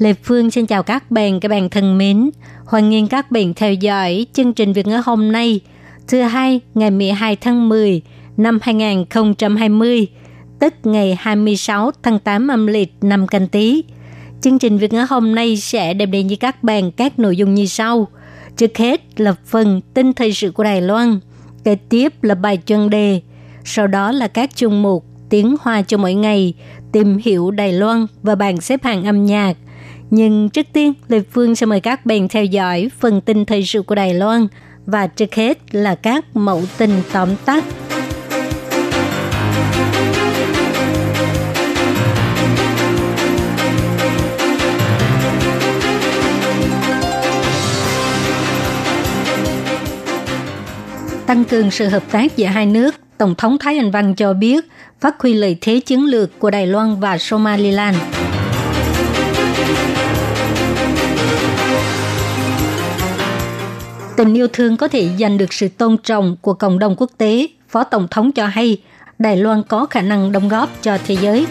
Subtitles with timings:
[0.00, 2.30] Lê Phương xin chào các bạn, các bạn thân mến.
[2.66, 5.60] Hoan nghênh các bạn theo dõi chương trình Việt ngữ hôm nay,
[6.08, 8.02] thứ hai ngày 12 tháng 10
[8.36, 10.06] năm 2020,
[10.58, 13.84] tức ngày 26 tháng 8 âm lịch năm canh tí.
[14.40, 17.54] Chương trình Việt ngữ hôm nay sẽ đem đến với các bạn các nội dung
[17.54, 18.08] như sau.
[18.56, 21.20] Trước hết là phần tin thời sự của Đài Loan,
[21.64, 23.20] kế tiếp là bài chuyên đề,
[23.64, 26.54] sau đó là các chương mục tiếng hoa cho mỗi ngày,
[26.92, 29.56] tìm hiểu Đài Loan và bảng xếp hạng âm nhạc.
[30.10, 33.82] Nhưng trước tiên, Lê Phương sẽ mời các bạn theo dõi phần tin thời sự
[33.82, 34.46] của Đài Loan
[34.86, 37.64] và trước hết là các mẫu tin tóm tắt.
[51.26, 54.64] Tăng cường sự hợp tác giữa hai nước, Tổng thống Thái Anh Văn cho biết
[55.00, 57.96] phát huy lợi thế chiến lược của Đài Loan và Somaliland.
[64.20, 67.46] Tình yêu thương có thể giành được sự tôn trọng của cộng đồng quốc tế,
[67.68, 68.82] Phó Tổng thống cho hay
[69.18, 71.46] Đài Loan có khả năng đóng góp cho thế giới.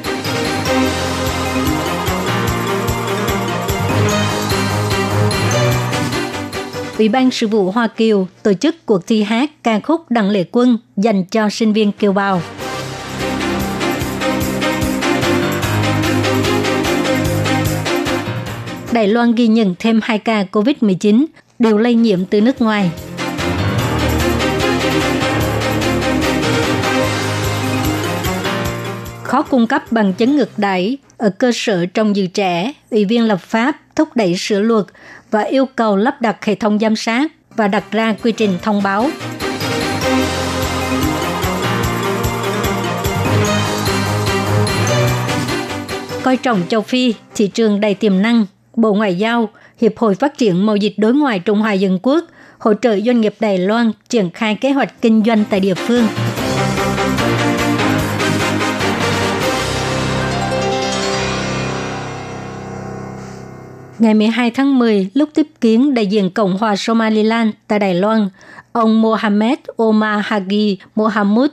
[6.98, 10.44] Ủy ban sự vụ Hoa Kiều tổ chức cuộc thi hát ca khúc Đặng Lệ
[10.52, 12.42] Quân dành cho sinh viên kiều bào.
[18.92, 21.26] Đài Loan ghi nhận thêm 2 ca COVID-19
[21.60, 22.92] đều lây nhiễm từ nước ngoài.
[29.24, 33.28] Khó cung cấp bằng chứng ngược đẩy ở cơ sở trong dự trẻ, Ủy viên
[33.28, 34.86] lập pháp thúc đẩy sửa luật
[35.32, 38.84] và yêu cầu lắp đặt hệ thống giám sát và đặt ra quy trình thông
[38.84, 39.10] báo.
[46.24, 48.46] Coi trọng châu Phi, thị trường đầy tiềm năng,
[48.76, 49.50] Bộ Ngoại giao,
[49.82, 52.26] Hiệp hội Phát triển Mậu dịch Đối ngoại Trung Hoa Dân Quốc
[52.58, 56.08] hỗ trợ doanh nghiệp Đài Loan triển khai kế hoạch kinh doanh tại địa phương.
[64.00, 68.30] Ngày 12 tháng 10, lúc tiếp kiến đại diện Cộng hòa Somaliland tại Đài Loan,
[68.72, 71.50] ông Mohamed Omar Hagi Mohamud,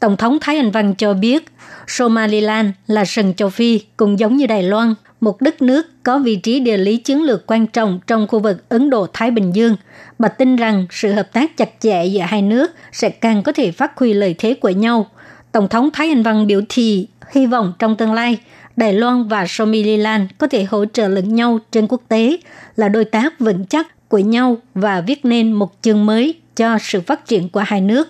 [0.00, 1.44] Tổng thống Thái Anh Văn cho biết
[1.86, 6.36] Somaliland là sừng châu Phi cũng giống như Đài Loan, một đất nước có vị
[6.36, 9.76] trí địa lý chiến lược quan trọng trong khu vực Ấn Độ-Thái Bình Dương.
[10.18, 13.70] Bà tin rằng sự hợp tác chặt chẽ giữa hai nước sẽ càng có thể
[13.70, 15.06] phát huy lợi thế của nhau.
[15.52, 18.38] Tổng thống Thái Anh Văn biểu thị hy vọng trong tương lai,
[18.76, 22.36] Đài Loan và Somaliland có thể hỗ trợ lẫn nhau trên quốc tế,
[22.76, 27.00] là đối tác vững chắc của nhau và viết nên một chương mới cho sự
[27.00, 28.08] phát triển của hai nước.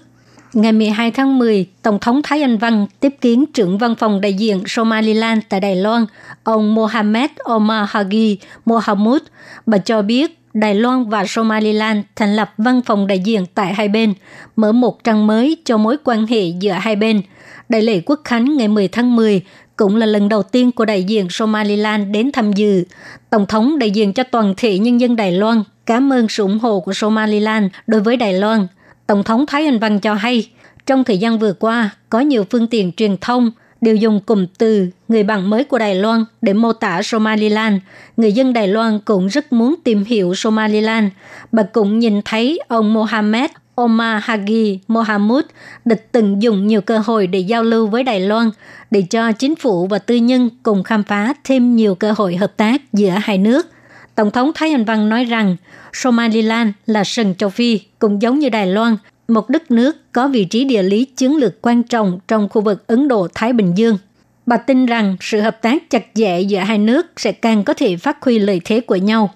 [0.54, 4.34] Ngày 12 tháng 10, Tổng thống Thái Anh Văn tiếp kiến trưởng văn phòng đại
[4.34, 6.06] diện Somaliland tại Đài Loan,
[6.44, 9.22] ông Mohamed Omar Hagi Mohamud.
[9.66, 13.88] Bà cho biết Đài Loan và Somaliland thành lập văn phòng đại diện tại hai
[13.88, 14.14] bên,
[14.56, 17.22] mở một trang mới cho mối quan hệ giữa hai bên.
[17.68, 19.42] Đại lễ quốc khánh ngày 10 tháng 10
[19.76, 22.84] cũng là lần đầu tiên của đại diện Somaliland đến tham dự.
[23.30, 26.58] Tổng thống đại diện cho toàn thể nhân dân Đài Loan cảm ơn sự ủng
[26.58, 28.66] hộ của Somaliland đối với Đài Loan–
[29.10, 30.50] Tổng thống Thái Anh Văn cho hay,
[30.86, 33.50] trong thời gian vừa qua, có nhiều phương tiện truyền thông
[33.80, 37.76] đều dùng cụm từ người bạn mới của Đài Loan để mô tả Somaliland.
[38.16, 41.08] Người dân Đài Loan cũng rất muốn tìm hiểu Somaliland.
[41.52, 45.44] Bà cũng nhìn thấy ông Mohamed Omar Hagi Mohamud
[45.84, 48.50] đã từng dùng nhiều cơ hội để giao lưu với Đài Loan,
[48.90, 52.56] để cho chính phủ và tư nhân cùng khám phá thêm nhiều cơ hội hợp
[52.56, 53.66] tác giữa hai nước–
[54.14, 55.56] Tổng thống Thái Anh Văn nói rằng
[55.92, 58.96] Somaliland là sừng châu Phi, cũng giống như Đài Loan,
[59.28, 62.86] một đất nước có vị trí địa lý chiến lược quan trọng trong khu vực
[62.86, 63.98] Ấn Độ-Thái Bình Dương.
[64.46, 67.96] Bà tin rằng sự hợp tác chặt chẽ giữa hai nước sẽ càng có thể
[67.96, 69.30] phát huy lợi thế của nhau.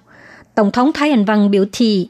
[0.55, 2.09] Tổng thống Thái Anh Văn biểu thị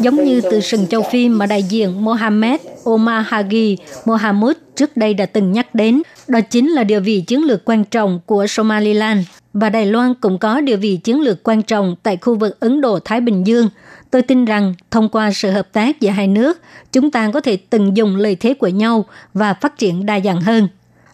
[0.00, 5.14] Giống như từ sừng châu Phi mà đại diện Mohammed Omar Hagi Mohamud trước đây
[5.14, 9.26] đã từng nhắc đến, đó chính là địa vị chiến lược quan trọng của Somaliland
[9.52, 12.80] và Đài Loan cũng có địa vị chiến lược quan trọng tại khu vực Ấn
[12.80, 13.68] Độ-Thái Bình Dương.
[14.10, 16.60] Tôi tin rằng thông qua sự hợp tác giữa hai nước,
[16.92, 20.40] chúng ta có thể tận dụng lợi thế của nhau và phát triển đa dạng
[20.40, 20.68] hơn.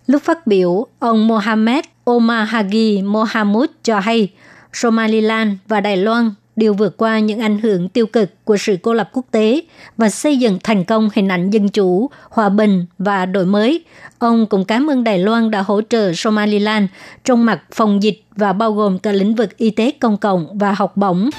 [0.06, 4.28] Lúc phát biểu, ông Mohammed Omar Hagi Mohamud cho hay
[4.72, 8.94] Somaliland và Đài Loan đều vượt qua những ảnh hưởng tiêu cực của sự cô
[8.94, 9.60] lập quốc tế
[9.96, 13.84] và xây dựng thành công hình ảnh dân chủ, hòa bình và đổi mới.
[14.18, 16.86] Ông cũng cảm ơn Đài Loan đã hỗ trợ Somaliland
[17.24, 20.72] trong mặt phòng dịch và bao gồm cả lĩnh vực y tế công cộng và
[20.72, 21.30] học bổng.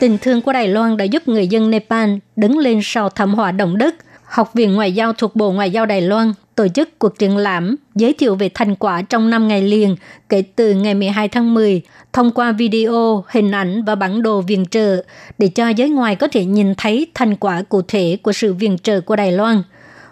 [0.00, 3.52] Tình thương của Đài Loan đã giúp người dân Nepal đứng lên sau thảm họa
[3.52, 3.94] động đất.
[4.24, 7.76] Học viện Ngoại giao thuộc Bộ Ngoại giao Đài Loan tổ chức cuộc triển lãm
[7.94, 9.96] giới thiệu về thành quả trong 5 ngày liền
[10.28, 11.82] kể từ ngày 12 tháng 10
[12.12, 15.02] thông qua video, hình ảnh và bản đồ viện trợ
[15.38, 18.78] để cho giới ngoài có thể nhìn thấy thành quả cụ thể của sự viện
[18.82, 19.62] trợ của Đài Loan.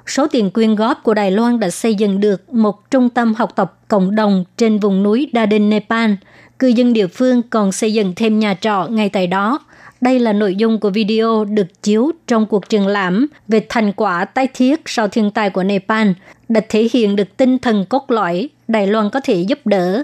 [0.07, 3.57] Số tiền quyên góp của Đài Loan đã xây dựng được một trung tâm học
[3.57, 6.11] tập cộng đồng trên vùng núi Đa Đinh, Nepal.
[6.59, 9.59] Cư dân địa phương còn xây dựng thêm nhà trọ ngay tại đó–
[10.01, 14.25] đây là nội dung của video được chiếu trong cuộc triển lãm về thành quả
[14.25, 16.09] tái thiết sau thiên tai của Nepal,
[16.49, 20.03] đã thể hiện được tinh thần cốt lõi Đài Loan có thể giúp đỡ.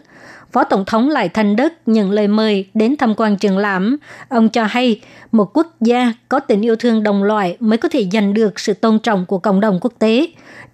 [0.53, 3.97] Phó Tổng thống Lại Thanh Đức nhận lời mời đến tham quan trường lãm.
[4.29, 5.01] Ông cho hay,
[5.33, 8.75] một quốc gia có tình yêu thương đồng loại mới có thể giành được sự
[8.75, 10.27] tôn trọng của cộng đồng quốc tế.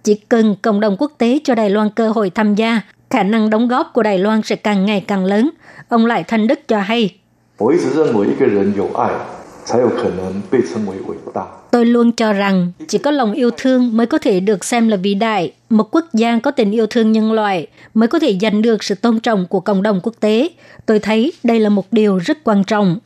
[0.03, 3.49] Chỉ cần cộng đồng quốc tế cho Đài Loan cơ hội tham gia, khả năng
[3.49, 5.49] đóng góp của Đài Loan sẽ càng ngày càng lớn.
[5.89, 7.15] Ông Lại Thanh Đức cho hay,
[7.58, 9.10] 我一直认为一个人有爱，
[9.64, 11.46] 才有可能被称为伟大。
[11.70, 15.14] Tôi luôn cho rằng chỉ có lòng yêu thương mới có thể được xem là vĩ
[15.14, 15.52] đại.
[15.70, 18.94] Một quốc gia có tình yêu thương nhân loại mới có thể giành được sự
[18.94, 20.48] tôn trọng của cộng đồng quốc tế.
[20.86, 22.98] Tôi thấy đây là một điều rất quan trọng.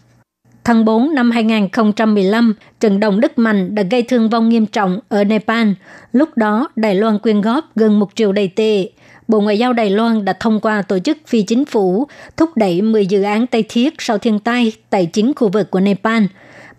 [0.64, 5.24] Tháng 4 năm 2015, trận động đất mạnh đã gây thương vong nghiêm trọng ở
[5.24, 5.68] Nepal.
[6.12, 8.88] Lúc đó, Đài Loan quyên góp gần một triệu đầy tệ.
[9.27, 12.07] Bộ Ngoại giao Đài Loan đã thông qua tổ chức phi chính phủ
[12.37, 15.79] thúc đẩy 10 dự án Tây Thiết sau thiên tai tại chính khu vực của
[15.79, 16.23] Nepal.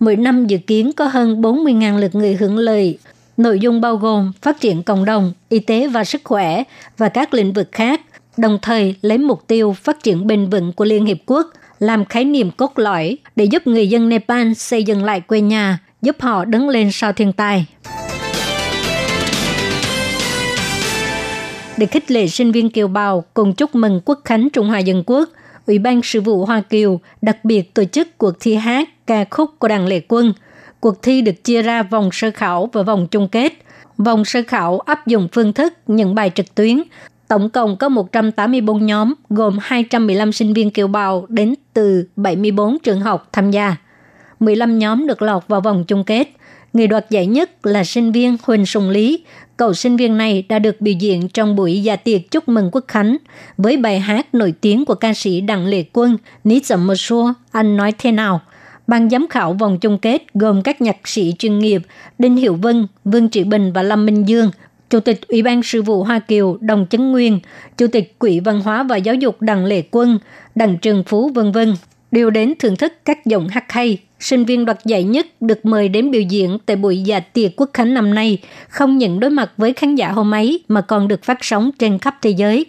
[0.01, 2.99] Mỗi năm dự kiến có hơn 40.000 lượt người hưởng lợi.
[3.37, 6.63] Nội dung bao gồm phát triển cộng đồng, y tế và sức khỏe
[6.99, 8.01] và các lĩnh vực khác,
[8.37, 11.47] đồng thời lấy mục tiêu phát triển bền vững của Liên Hiệp Quốc
[11.79, 15.79] làm khái niệm cốt lõi để giúp người dân Nepal xây dựng lại quê nhà,
[16.03, 17.67] giúp họ đứng lên sau thiên tai.
[21.79, 25.03] Để khích lệ sinh viên kiều bào cùng chúc mừng Quốc khánh Trung Hoa Dân
[25.07, 25.29] Quốc,
[25.67, 29.51] Ủy ban Sự vụ Hoa Kiều đặc biệt tổ chức cuộc thi hát ca khúc
[29.59, 30.33] của đảng lệ quân.
[30.81, 33.53] Cuộc thi được chia ra vòng sơ khảo và vòng chung kết.
[33.99, 36.83] Vòng sơ khảo áp dụng phương thức nhận bài trực tuyến.
[37.29, 43.01] Tổng cộng có 184 nhóm gồm 215 sinh viên kiều bào đến từ 74 trường
[43.01, 43.77] học tham gia.
[44.41, 46.29] 15 nhóm được lọt vào vòng chung kết.
[46.79, 49.25] Người đoạt giải nhất là sinh viên Huỳnh Sùng Lý,
[49.57, 52.85] Cậu sinh viên này đã được biểu diễn trong buổi dạ tiệc chúc mừng quốc
[52.89, 53.17] khánh
[53.57, 57.33] với bài hát nổi tiếng của ca sĩ Đặng Lệ Quân, Ní Dậm Mơ Xua,
[57.53, 58.41] Anh nói thế nào?
[58.87, 61.83] Ban giám khảo vòng chung kết gồm các nhạc sĩ chuyên nghiệp
[62.19, 64.51] Đinh Hiệu Vân, Vương Trị Bình và Lâm Minh Dương,
[64.91, 67.41] Chủ tịch Ủy ban Sự vụ Hoa Kiều Đồng Chấn Nguyên,
[67.77, 70.19] Chủ tịch Quỹ Văn hóa và Giáo dục Đặng Lệ Quân,
[70.55, 71.75] Đặng Trường Phú vân vân.
[72.11, 75.89] Đều đến thưởng thức các giọng hát hay sinh viên đoạt giải nhất được mời
[75.89, 78.39] đến biểu diễn tại buổi dạ tiệc quốc khánh năm nay,
[78.69, 81.99] không những đối mặt với khán giả hôm ấy mà còn được phát sóng trên
[81.99, 82.67] khắp thế giới.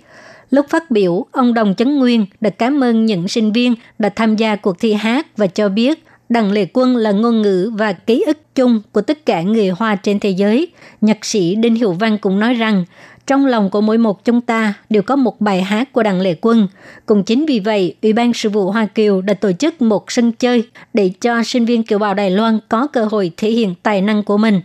[0.49, 4.35] Lúc phát biểu, ông Đồng Chấn Nguyên đã cảm ơn những sinh viên đã tham
[4.35, 8.23] gia cuộc thi hát và cho biết Đặng Lệ Quân là ngôn ngữ và ký
[8.27, 10.67] ức chung của tất cả người Hoa trên thế giới.
[11.01, 12.85] Nhạc sĩ Đinh Hiệu Văn cũng nói rằng
[13.29, 16.35] trong lòng của mỗi một chúng ta đều có một bài hát của Đặng Lệ
[16.41, 16.67] Quân.
[17.05, 20.31] Cũng chính vì vậy, Ủy ban Sự vụ Hoa Kiều đã tổ chức một sân
[20.31, 20.63] chơi
[20.93, 24.23] để cho sinh viên kiều bào Đài Loan có cơ hội thể hiện tài năng
[24.23, 24.61] của mình.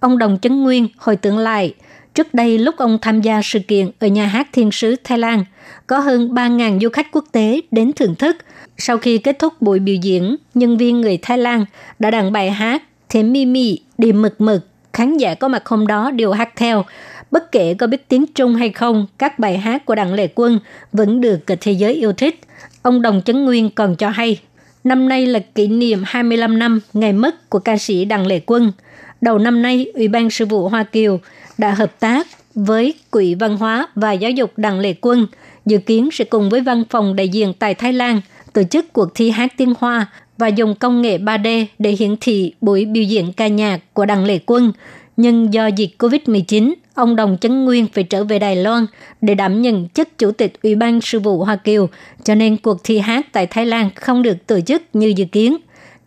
[0.00, 1.74] Ông Đồng Chấn Nguyên hồi tưởng lại,
[2.14, 5.44] trước đây lúc ông tham gia sự kiện ở nhà hát Thiên sứ Thái Lan,
[5.86, 8.36] có hơn 3.000 du khách quốc tế đến thưởng thức.
[8.78, 11.64] Sau khi kết thúc buổi biểu diễn, nhân viên người Thái Lan
[11.98, 14.66] đã đàn bài hát Thế Mi Mi, Đi Mực Mực.
[14.92, 16.84] Khán giả có mặt hôm đó đều hát theo,
[17.32, 20.58] Bất kể có biết tiếng Trung hay không, các bài hát của Đặng Lệ Quân
[20.92, 22.40] vẫn được cả thế giới yêu thích.
[22.82, 24.40] Ông Đồng Chấn Nguyên còn cho hay,
[24.84, 28.72] năm nay là kỷ niệm 25 năm ngày mất của ca sĩ Đặng Lệ Quân.
[29.20, 31.20] Đầu năm nay, Ủy ban Sự vụ Hoa Kiều
[31.58, 35.26] đã hợp tác với Quỹ Văn hóa và Giáo dục Đặng Lệ Quân,
[35.66, 38.20] dự kiến sẽ cùng với văn phòng đại diện tại Thái Lan
[38.52, 40.06] tổ chức cuộc thi hát tiếng Hoa
[40.38, 44.24] và dùng công nghệ 3D để hiển thị buổi biểu diễn ca nhạc của Đặng
[44.24, 44.72] Lệ Quân.
[45.16, 48.86] Nhưng do dịch COVID-19, ông Đồng Chấn Nguyên phải trở về Đài Loan
[49.20, 51.88] để đảm nhận chức chủ tịch Ủy ban Sư vụ Hoa Kiều,
[52.24, 55.56] cho nên cuộc thi hát tại Thái Lan không được tổ chức như dự kiến.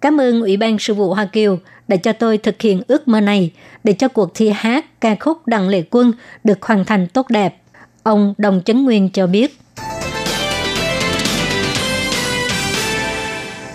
[0.02, 3.20] Cảm ơn Ủy ban Sư vụ Hoa Kiều đã cho tôi thực hiện ước mơ
[3.22, 3.52] này
[3.84, 6.12] để cho cuộc thi hát ca khúc Đặng Lệ Quân
[6.44, 7.56] được hoàn thành tốt đẹp.
[8.04, 9.58] Ông Đồng Chấn Nguyên cho biết.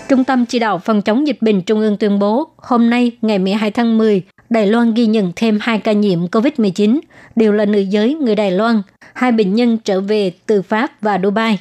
[0.08, 3.38] Trung tâm Chỉ đạo Phòng chống dịch bệnh Trung ương tuyên bố hôm nay ngày
[3.38, 7.00] 12 tháng 10 Đài Loan ghi nhận thêm hai ca nhiễm COVID-19,
[7.36, 8.82] đều là nữ giới người Đài Loan.
[9.14, 11.58] Hai bệnh nhân trở về từ Pháp và Dubai.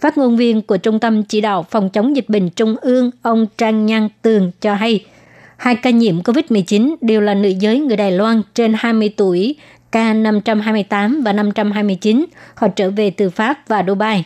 [0.00, 3.46] Phát ngôn viên của Trung tâm Chỉ đạo Phòng chống dịch bệnh Trung ương, ông
[3.58, 5.04] Trang Nhan Tường cho hay,
[5.56, 9.56] hai ca nhiễm COVID-19 đều là nữ giới người Đài Loan trên 20 tuổi,
[9.90, 12.24] ca 528 và 529.
[12.54, 14.24] Họ trở về từ Pháp và Dubai.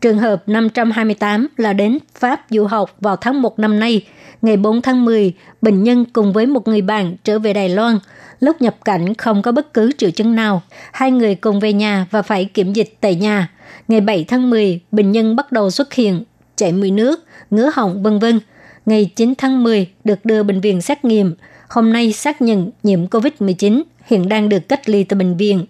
[0.00, 4.02] Trường hợp 528 là đến Pháp du học vào tháng 1 năm nay.
[4.44, 5.32] Ngày 4 tháng 10,
[5.62, 7.98] bệnh nhân cùng với một người bạn trở về Đài Loan.
[8.40, 10.62] Lúc nhập cảnh không có bất cứ triệu chứng nào.
[10.92, 13.50] Hai người cùng về nhà và phải kiểm dịch tại nhà.
[13.88, 16.24] Ngày 7 tháng 10, bệnh nhân bắt đầu xuất hiện
[16.56, 18.40] chảy mũi nước, ngứa họng vân vân.
[18.86, 21.34] Ngày 9 tháng 10 được đưa bệnh viện xét nghiệm.
[21.68, 25.66] Hôm nay xác nhận nhiễm COVID-19, hiện đang được cách ly tại bệnh viện.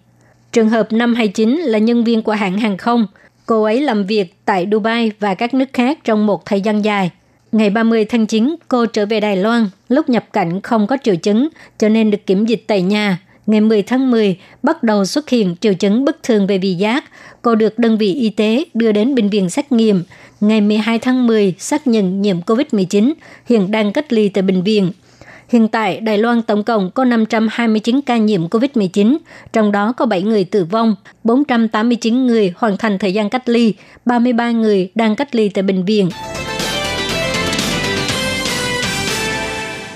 [0.51, 3.07] Trường hợp 529 là nhân viên của hãng hàng không–
[3.45, 7.11] Cô ấy làm việc tại Dubai và các nước khác trong một thời gian dài.
[7.55, 9.69] Ngày 30 tháng 9, cô trở về Đài Loan.
[9.89, 11.47] Lúc nhập cảnh không có triệu chứng,
[11.77, 13.19] cho nên được kiểm dịch tại nhà.
[13.47, 17.03] Ngày 10 tháng 10, bắt đầu xuất hiện triệu chứng bất thường về vị giác.
[17.41, 20.03] Cô được đơn vị y tế đưa đến bệnh viện xét nghiệm.
[20.39, 23.13] Ngày 12 tháng 10, xác nhận nhiễm COVID-19,
[23.45, 24.91] hiện đang cách ly tại bệnh viện.
[25.49, 29.17] Hiện tại, Đài Loan tổng cộng có 529 ca nhiễm COVID-19,
[29.53, 33.73] trong đó có 7 người tử vong, 489 người hoàn thành thời gian cách ly,
[34.05, 36.09] 33 người đang cách ly tại bệnh viện.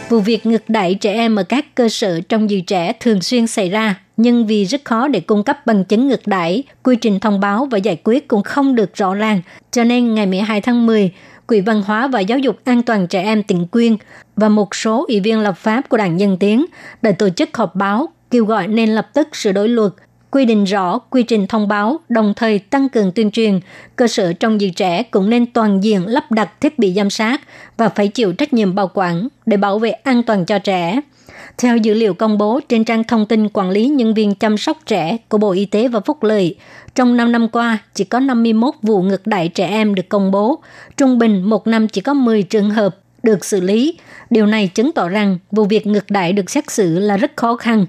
[0.09, 3.47] Vụ việc ngược đẩy trẻ em ở các cơ sở trong dự trẻ thường xuyên
[3.47, 7.19] xảy ra, nhưng vì rất khó để cung cấp bằng chứng ngược đẩy, quy trình
[7.19, 9.41] thông báo và giải quyết cũng không được rõ ràng.
[9.71, 11.11] Cho nên ngày 12 tháng 10,
[11.47, 13.97] Quỹ Văn hóa và Giáo dục An toàn Trẻ Em tỉnh Quyên
[14.35, 16.65] và một số ủy viên lập pháp của Đảng Dân Tiến
[17.01, 19.91] đã tổ chức họp báo kêu gọi nên lập tức sửa đổi luật
[20.31, 23.59] quy định rõ quy trình thông báo, đồng thời tăng cường tuyên truyền.
[23.95, 27.41] Cơ sở trong dự trẻ cũng nên toàn diện lắp đặt thiết bị giám sát
[27.77, 31.01] và phải chịu trách nhiệm bảo quản để bảo vệ an toàn cho trẻ.
[31.57, 34.77] Theo dữ liệu công bố trên trang thông tin quản lý nhân viên chăm sóc
[34.85, 36.55] trẻ của Bộ Y tế và Phúc lợi,
[36.95, 40.59] trong 5 năm qua chỉ có 51 vụ ngược đãi trẻ em được công bố,
[40.97, 43.97] trung bình một năm chỉ có 10 trường hợp được xử lý.
[44.29, 47.55] Điều này chứng tỏ rằng vụ việc ngược đãi được xét xử là rất khó
[47.55, 47.85] khăn.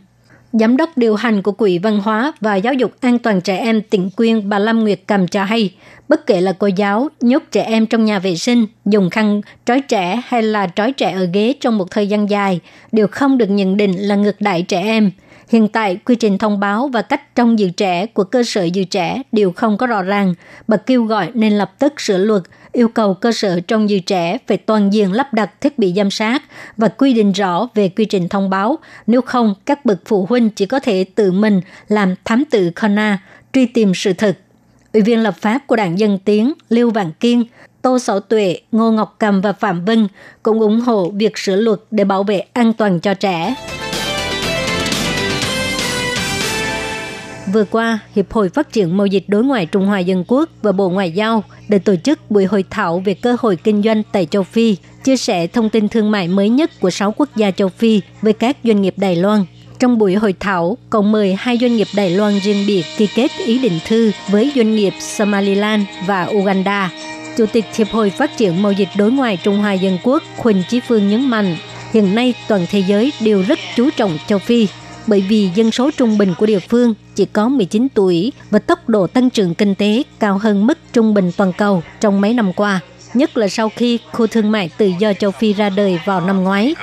[0.53, 3.83] Giám đốc điều hành của Quỹ Văn hóa và Giáo dục An toàn Trẻ Em
[3.83, 5.75] tỉnh Quyên bà Lâm Nguyệt Cầm cho hay,
[6.09, 9.81] bất kể là cô giáo nhốt trẻ em trong nhà vệ sinh, dùng khăn trói
[9.81, 12.61] trẻ hay là trói trẻ ở ghế trong một thời gian dài,
[12.93, 15.11] đều không được nhận định là ngược đãi trẻ em.
[15.49, 18.85] Hiện tại, quy trình thông báo và cách trông giữ trẻ của cơ sở giữ
[18.85, 20.35] trẻ đều không có rõ ràng.
[20.69, 22.43] Bà kêu gọi nên lập tức sửa luật–
[22.73, 26.11] yêu cầu cơ sở trong giữ trẻ phải toàn diện lắp đặt thiết bị giám
[26.11, 26.43] sát
[26.77, 28.79] và quy định rõ về quy trình thông báo.
[29.07, 33.19] Nếu không, các bậc phụ huynh chỉ có thể tự mình làm thám tử Kona,
[33.53, 34.39] truy tìm sự thật.
[34.93, 37.45] Ủy viên lập pháp của Đảng Dân Tiến Lưu Vạn Kiên,
[37.83, 40.09] Tô Sở Tuệ, Ngô Ngọc Cầm và Phạm Vinh
[40.43, 43.55] cũng ủng hộ việc sửa luật để bảo vệ an toàn cho trẻ.
[47.53, 50.73] Vừa qua, Hiệp hội Phát triển Mậu dịch Đối ngoại Trung Hoa Dân Quốc và
[50.73, 54.27] Bộ Ngoại giao đã tổ chức buổi hội thảo về cơ hội kinh doanh tại
[54.27, 57.69] châu Phi, chia sẻ thông tin thương mại mới nhất của 6 quốc gia châu
[57.69, 59.45] Phi với các doanh nghiệp Đài Loan.
[59.79, 63.31] Trong buổi hội thảo, cộng mời hai doanh nghiệp Đài Loan riêng biệt ký kết
[63.47, 66.93] ý định thư với doanh nghiệp Somaliland và Uganda.
[67.37, 70.63] Chủ tịch Hiệp hội Phát triển Mậu dịch Đối ngoại Trung Hoa Dân Quốc Huỳnh
[70.69, 71.57] Chí Phương nhấn mạnh,
[71.93, 74.67] hiện nay toàn thế giới đều rất chú trọng châu Phi
[75.11, 78.89] bởi vì dân số trung bình của địa phương chỉ có 19 tuổi và tốc
[78.89, 82.53] độ tăng trưởng kinh tế cao hơn mức trung bình toàn cầu trong mấy năm
[82.53, 82.81] qua
[83.15, 86.45] nhất là sau khi khu thương mại tự do châu Phi ra đời vào năm
[86.45, 86.75] ngoái.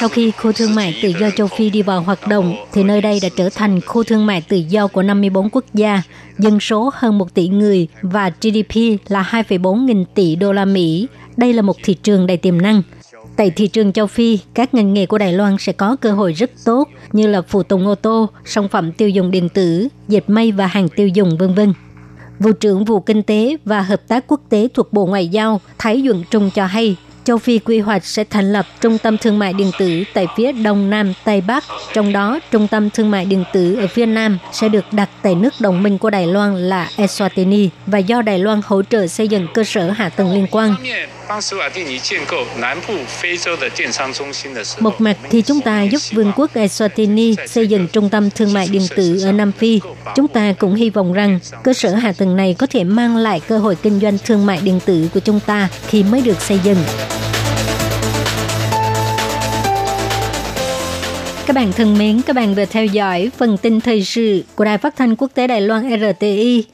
[0.00, 3.00] Sau khi khu thương mại tự do châu Phi đi vào hoạt động, thì nơi
[3.00, 6.02] đây đã trở thành khu thương mại tự do của 54 quốc gia,
[6.38, 11.06] dân số hơn 1 tỷ người và GDP là 2,4 nghìn tỷ đô la Mỹ.
[11.36, 12.82] Đây là một thị trường đầy tiềm năng.
[13.38, 16.32] Tại thị trường châu Phi, các ngành nghề của Đài Loan sẽ có cơ hội
[16.32, 20.30] rất tốt như là phụ tùng ô tô, sản phẩm tiêu dùng điện tử, dệt
[20.30, 21.72] may và hàng tiêu dùng vân vân.
[22.38, 26.02] Vụ trưởng Vụ Kinh tế và Hợp tác Quốc tế thuộc Bộ Ngoại giao Thái
[26.06, 29.52] Duẩn Trung cho hay, châu Phi quy hoạch sẽ thành lập trung tâm thương mại
[29.52, 31.64] điện tử tại phía Đông Nam Tây Bắc.
[31.94, 35.34] Trong đó, trung tâm thương mại điện tử ở phía Nam sẽ được đặt tại
[35.34, 39.28] nước đồng minh của Đài Loan là Eswatini và do Đài Loan hỗ trợ xây
[39.28, 40.74] dựng cơ sở hạ tầng liên quan.
[44.80, 48.68] Một mặt thì chúng ta giúp Vương quốc Eswatini xây dựng trung tâm thương mại
[48.68, 49.80] điện tử ở Nam Phi.
[50.16, 53.40] Chúng ta cũng hy vọng rằng cơ sở hạ tầng này có thể mang lại
[53.48, 56.60] cơ hội kinh doanh thương mại điện tử của chúng ta khi mới được xây
[56.64, 56.78] dựng.
[61.46, 64.78] Các bạn thân mến, các bạn vừa theo dõi phần tin thời sự của Đài
[64.78, 66.64] Phát thanh Quốc tế Đài Loan RTI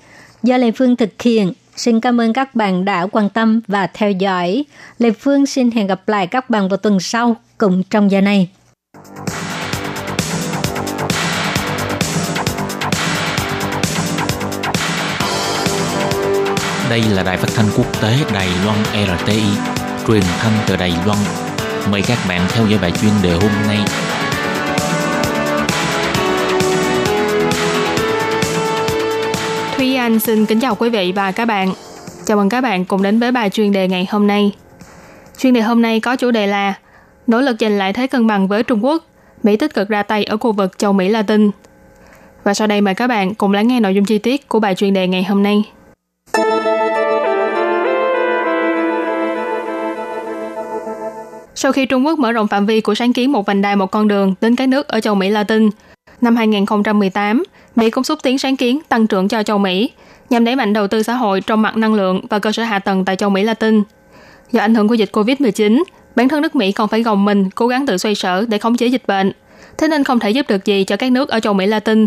[0.43, 4.11] do Lê Phương thực hiện Xin cảm ơn các bạn đã quan tâm và theo
[4.11, 4.65] dõi.
[4.99, 8.49] Lê Phương xin hẹn gặp lại các bạn vào tuần sau cùng trong giờ này.
[16.91, 18.79] Đây là đài phát thanh quốc tế Đài Loan
[19.19, 19.43] RTI,
[20.07, 21.19] truyền thanh từ Đài Loan.
[21.91, 23.79] Mời các bạn theo dõi bài chuyên đề hôm nay.
[30.05, 31.73] Anh xin kính chào quý vị và các bạn.
[32.25, 34.53] Chào mừng các bạn cùng đến với bài chuyên đề ngày hôm nay.
[35.39, 36.75] Chuyên đề hôm nay có chủ đề là
[37.27, 39.05] Nỗ lực giành lại thế cân bằng với Trung Quốc,
[39.43, 41.51] Mỹ tích cực ra tay ở khu vực châu Mỹ Latin.
[42.43, 44.75] Và sau đây mời các bạn cùng lắng nghe nội dung chi tiết của bài
[44.75, 45.63] chuyên đề ngày hôm nay.
[51.55, 53.91] Sau khi Trung Quốc mở rộng phạm vi của sáng kiến một vành đai một
[53.91, 55.71] con đường đến các nước ở châu Mỹ Latin,
[56.25, 57.43] năm 2018,
[57.77, 59.91] Mỹ cũng xúc tiến sáng kiến tăng trưởng cho châu Mỹ
[60.31, 62.79] nhằm đẩy mạnh đầu tư xã hội trong mặt năng lượng và cơ sở hạ
[62.79, 63.83] tầng tại châu Mỹ Latin.
[64.53, 65.83] Do ảnh hưởng của dịch COVID-19,
[66.17, 68.77] bản thân nước Mỹ còn phải gồng mình cố gắng tự xoay sở để khống
[68.77, 69.33] chế dịch bệnh,
[69.79, 72.07] thế nên không thể giúp được gì cho các nước ở châu Mỹ Latin.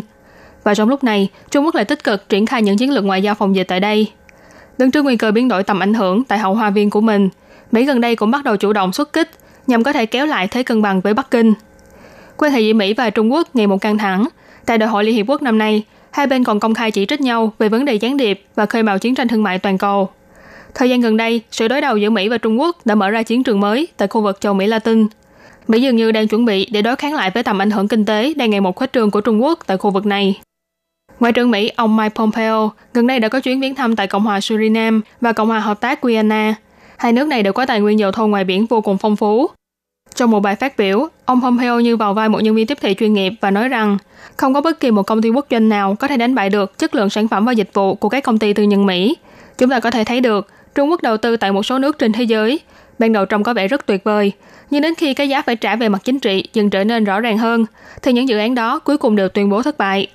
[0.63, 3.21] Và trong lúc này, Trung Quốc lại tích cực triển khai những chiến lược ngoại
[3.21, 4.11] giao phòng dịch tại đây.
[4.77, 7.29] Đứng trước nguy cơ biến đổi tầm ảnh hưởng tại hậu hoa viên của mình,
[7.71, 9.31] Mỹ gần đây cũng bắt đầu chủ động xuất kích
[9.67, 11.53] nhằm có thể kéo lại thế cân bằng với Bắc Kinh.
[12.37, 14.27] Quan hệ giữa Mỹ và Trung Quốc ngày một căng thẳng.
[14.65, 17.21] Tại đại hội Liên Hiệp Quốc năm nay, hai bên còn công khai chỉ trích
[17.21, 20.09] nhau về vấn đề gián điệp và khơi mào chiến tranh thương mại toàn cầu.
[20.75, 23.23] Thời gian gần đây, sự đối đầu giữa Mỹ và Trung Quốc đã mở ra
[23.23, 25.07] chiến trường mới tại khu vực châu Mỹ Latin.
[25.67, 28.05] Mỹ dường như đang chuẩn bị để đối kháng lại với tầm ảnh hưởng kinh
[28.05, 30.41] tế đang ngày một khuếch trương của Trung Quốc tại khu vực này.
[31.19, 34.23] Ngoại trưởng Mỹ ông Mike Pompeo gần đây đã có chuyến viếng thăm tại Cộng
[34.23, 36.55] hòa Suriname và Cộng hòa Hợp tác Guyana.
[36.97, 39.47] Hai nước này đều có tài nguyên dầu thô ngoài biển vô cùng phong phú.
[40.17, 42.95] Trong một bài phát biểu, ông Pompeo như vào vai một nhân viên tiếp thị
[42.99, 43.97] chuyên nghiệp và nói rằng
[44.37, 46.77] không có bất kỳ một công ty quốc doanh nào có thể đánh bại được
[46.77, 49.17] chất lượng sản phẩm và dịch vụ của các công ty tư nhân Mỹ.
[49.57, 52.11] Chúng ta có thể thấy được Trung Quốc đầu tư tại một số nước trên
[52.11, 52.59] thế giới.
[52.99, 54.31] Ban đầu trông có vẻ rất tuyệt vời,
[54.69, 57.19] nhưng đến khi cái giá phải trả về mặt chính trị dần trở nên rõ
[57.19, 57.65] ràng hơn,
[58.01, 60.07] thì những dự án đó cuối cùng đều tuyên bố thất bại.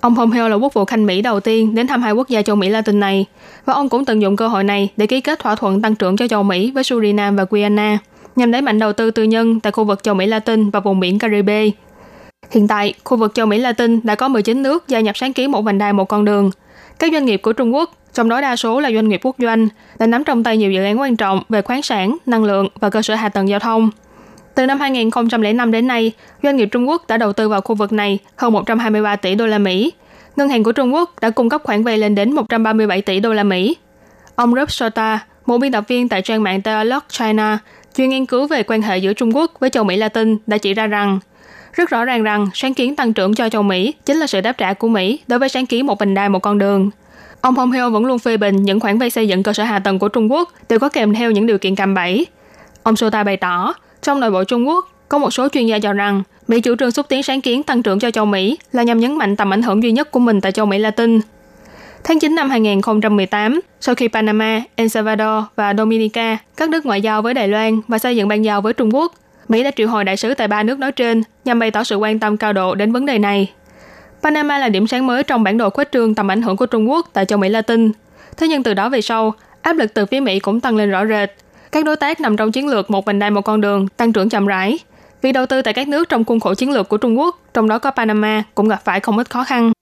[0.00, 2.56] Ông Pompeo là quốc vụ khanh Mỹ đầu tiên đến thăm hai quốc gia châu
[2.56, 3.26] Mỹ Latin này,
[3.64, 6.16] và ông cũng tận dụng cơ hội này để ký kết thỏa thuận tăng trưởng
[6.16, 7.98] cho châu Mỹ với Suriname và Guyana,
[8.36, 11.00] nhằm đẩy mạnh đầu tư tư nhân tại khu vực châu Mỹ Latin và vùng
[11.00, 11.64] biển Caribe.
[12.50, 15.50] Hiện tại, khu vực châu Mỹ Latin đã có 19 nước gia nhập sáng kiến
[15.50, 16.50] một vành đai một con đường.
[16.98, 19.68] Các doanh nghiệp của Trung Quốc, trong đó đa số là doanh nghiệp quốc doanh,
[19.98, 22.90] đã nắm trong tay nhiều dự án quan trọng về khoáng sản, năng lượng và
[22.90, 23.90] cơ sở hạ tầng giao thông.
[24.54, 27.92] Từ năm 2005 đến nay, doanh nghiệp Trung Quốc đã đầu tư vào khu vực
[27.92, 29.92] này hơn 123 tỷ đô la Mỹ.
[30.36, 33.32] Ngân hàng của Trung Quốc đã cung cấp khoản vay lên đến 137 tỷ đô
[33.32, 33.76] la Mỹ.
[34.34, 37.58] Ông Rob Shota, một biên tập viên tại trang mạng Dialog China,
[37.96, 40.74] chuyên nghiên cứu về quan hệ giữa Trung Quốc với châu Mỹ Latin đã chỉ
[40.74, 41.18] ra rằng
[41.72, 44.52] rất rõ ràng rằng sáng kiến tăng trưởng cho châu Mỹ chính là sự đáp
[44.52, 46.90] trả của Mỹ đối với sáng kiến một vành đai một con đường.
[47.40, 49.98] Ông Pompeo vẫn luôn phê bình những khoản vay xây dựng cơ sở hạ tầng
[49.98, 52.26] của Trung Quốc đều có kèm theo những điều kiện cạm bẫy.
[52.82, 55.92] Ông Sota bày tỏ, trong nội bộ Trung Quốc, có một số chuyên gia cho
[55.92, 59.00] rằng Mỹ chủ trương xúc tiến sáng kiến tăng trưởng cho châu Mỹ là nhằm
[59.00, 61.20] nhấn mạnh tầm ảnh hưởng duy nhất của mình tại châu Mỹ Latin.
[62.04, 67.22] Tháng 9 năm 2018, sau khi Panama, El Salvador và Dominica cắt đứt ngoại giao
[67.22, 69.14] với Đài Loan và xây dựng ban giao với Trung Quốc,
[69.48, 71.96] Mỹ đã triệu hồi đại sứ tại ba nước nói trên nhằm bày tỏ sự
[71.96, 73.52] quan tâm cao độ đến vấn đề này.
[74.22, 76.90] Panama là điểm sáng mới trong bản đồ khuếch trương tầm ảnh hưởng của Trung
[76.90, 77.92] Quốc tại châu Mỹ Latin.
[78.36, 81.06] Thế nhưng từ đó về sau, áp lực từ phía Mỹ cũng tăng lên rõ
[81.06, 81.30] rệt.
[81.72, 84.28] Các đối tác nằm trong chiến lược một vành đai một con đường tăng trưởng
[84.28, 84.78] chậm rãi.
[85.22, 87.68] Việc đầu tư tại các nước trong khuôn khổ chiến lược của Trung Quốc, trong
[87.68, 89.72] đó có Panama, cũng gặp phải không ít khó khăn.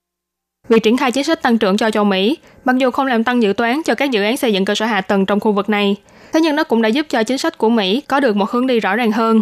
[0.71, 3.43] Việc triển khai chính sách tăng trưởng cho châu Mỹ, mặc dù không làm tăng
[3.43, 5.69] dự toán cho các dự án xây dựng cơ sở hạ tầng trong khu vực
[5.69, 5.95] này,
[6.33, 8.67] thế nhưng nó cũng đã giúp cho chính sách của Mỹ có được một hướng
[8.67, 9.41] đi rõ ràng hơn.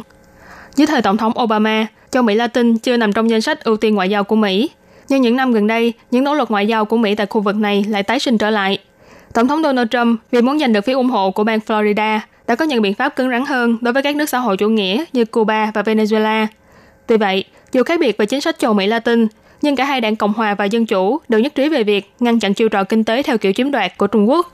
[0.75, 3.95] Dưới thời Tổng thống Obama, châu Mỹ Latin chưa nằm trong danh sách ưu tiên
[3.95, 4.69] ngoại giao của Mỹ.
[5.09, 7.55] Nhưng những năm gần đây, những nỗ lực ngoại giao của Mỹ tại khu vực
[7.55, 8.79] này lại tái sinh trở lại.
[9.33, 12.55] Tổng thống Donald Trump vì muốn giành được phiếu ủng hộ của bang Florida đã
[12.55, 15.03] có những biện pháp cứng rắn hơn đối với các nước xã hội chủ nghĩa
[15.13, 16.47] như Cuba và Venezuela.
[17.07, 19.27] Tuy vậy, dù khác biệt về chính sách châu Mỹ Latin,
[19.61, 22.39] nhưng cả hai đảng Cộng hòa và Dân chủ đều nhất trí về việc ngăn
[22.39, 24.53] chặn chiêu trò kinh tế theo kiểu chiếm đoạt của Trung Quốc.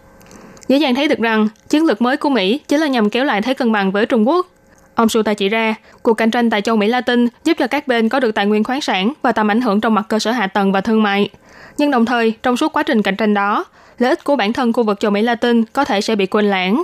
[0.67, 3.41] Dễ dàng thấy được rằng chiến lược mới của Mỹ chính là nhằm kéo lại
[3.41, 4.47] thế cân bằng với Trung Quốc.
[4.95, 8.09] Ông Suta chỉ ra, cuộc cạnh tranh tại châu Mỹ Latin giúp cho các bên
[8.09, 10.47] có được tài nguyên khoáng sản và tầm ảnh hưởng trong mặt cơ sở hạ
[10.47, 11.29] tầng và thương mại.
[11.77, 13.65] Nhưng đồng thời, trong suốt quá trình cạnh tranh đó,
[13.97, 16.45] lợi ích của bản thân khu vực châu Mỹ Latin có thể sẽ bị quên
[16.45, 16.83] lãng.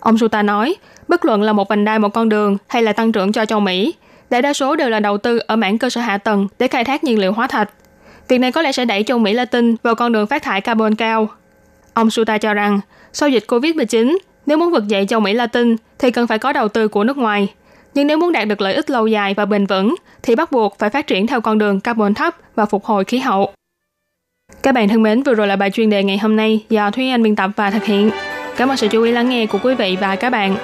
[0.00, 0.76] Ông Suta nói,
[1.08, 3.60] bất luận là một vành đai một con đường hay là tăng trưởng cho châu
[3.60, 3.94] Mỹ,
[4.32, 6.84] đại đa số đều là đầu tư ở mảng cơ sở hạ tầng để khai
[6.84, 7.70] thác nhiên liệu hóa thạch.
[8.28, 10.94] Việc này có lẽ sẽ đẩy châu Mỹ Latin vào con đường phát thải carbon
[10.94, 11.28] cao.
[11.94, 12.80] Ông Suta cho rằng,
[13.12, 16.68] sau dịch COVID-19, nếu muốn vực dậy châu Mỹ Latin thì cần phải có đầu
[16.68, 17.48] tư của nước ngoài.
[17.94, 20.78] Nhưng nếu muốn đạt được lợi ích lâu dài và bền vững thì bắt buộc
[20.78, 23.52] phải phát triển theo con đường carbon thấp và phục hồi khí hậu.
[24.62, 27.08] Các bạn thân mến, vừa rồi là bài chuyên đề ngày hôm nay do Thúy
[27.08, 28.10] Anh biên tập và thực hiện.
[28.56, 30.56] Cảm ơn sự chú ý lắng nghe của quý vị và các bạn.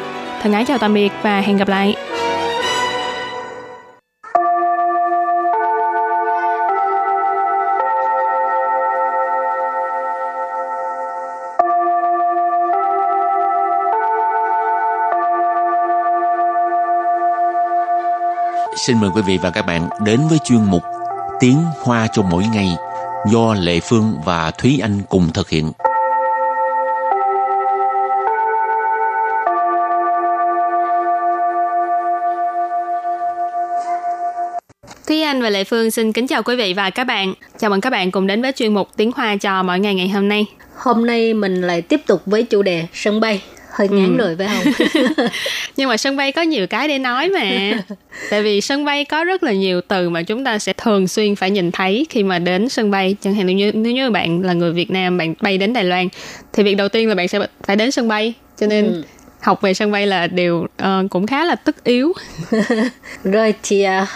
[0.42, 1.94] Thân ái chào tạm biệt và hẹn gặp lại.
[18.86, 20.82] Xin mời quý vị và các bạn đến với chuyên mục
[21.40, 22.68] Tiếng Hoa cho mỗi ngày
[23.32, 25.72] do Lệ Phương và Thúy Anh cùng thực hiện.
[35.08, 37.34] Thúy Anh và Lệ Phương xin kính chào quý vị và các bạn.
[37.58, 40.08] Chào mừng các bạn cùng đến với chuyên mục Tiếng Hoa cho mỗi ngày ngày
[40.08, 40.46] hôm nay.
[40.76, 43.42] Hôm nay mình lại tiếp tục với chủ đề sân bay.
[43.70, 44.24] Hơi ngán Ừ.
[44.24, 44.86] rồi phải không?
[45.76, 47.70] Nhưng mà sân bay có nhiều cái để nói mà.
[48.30, 51.36] Tại vì sân bay có rất là nhiều từ mà chúng ta sẽ thường xuyên
[51.36, 53.16] phải nhìn thấy khi mà đến sân bay.
[53.22, 56.08] Chẳng hạn như nếu như bạn là người Việt Nam, bạn bay đến Đài Loan
[56.52, 58.34] thì việc đầu tiên là bạn sẽ phải đến sân bay.
[58.60, 59.02] Cho nên Ừ.
[59.40, 62.12] học về sân bay là điều ờ, cũng khá là tất yếu.
[63.24, 64.06] Rồi thì à,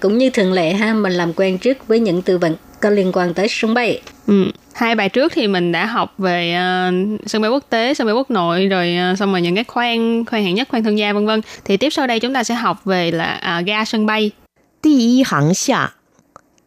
[0.00, 3.12] cũng như thường lệ ha, mình làm quen trước với những từ vựng có liên
[3.12, 4.00] quan tới sân bay.
[4.26, 4.50] Ừ.
[4.74, 8.14] Hai bài trước thì mình đã học về uh, sân bay quốc tế, sân bay
[8.14, 11.12] quốc nội rồi uh, xong rồi những cái khoang khoang hạng nhất, khoang thương gia
[11.12, 11.40] vân vân.
[11.64, 14.30] Thì tiếp sau đây chúng ta sẽ học về là uh, ga sân bay.
[14.82, 15.86] Đi y hàng xia.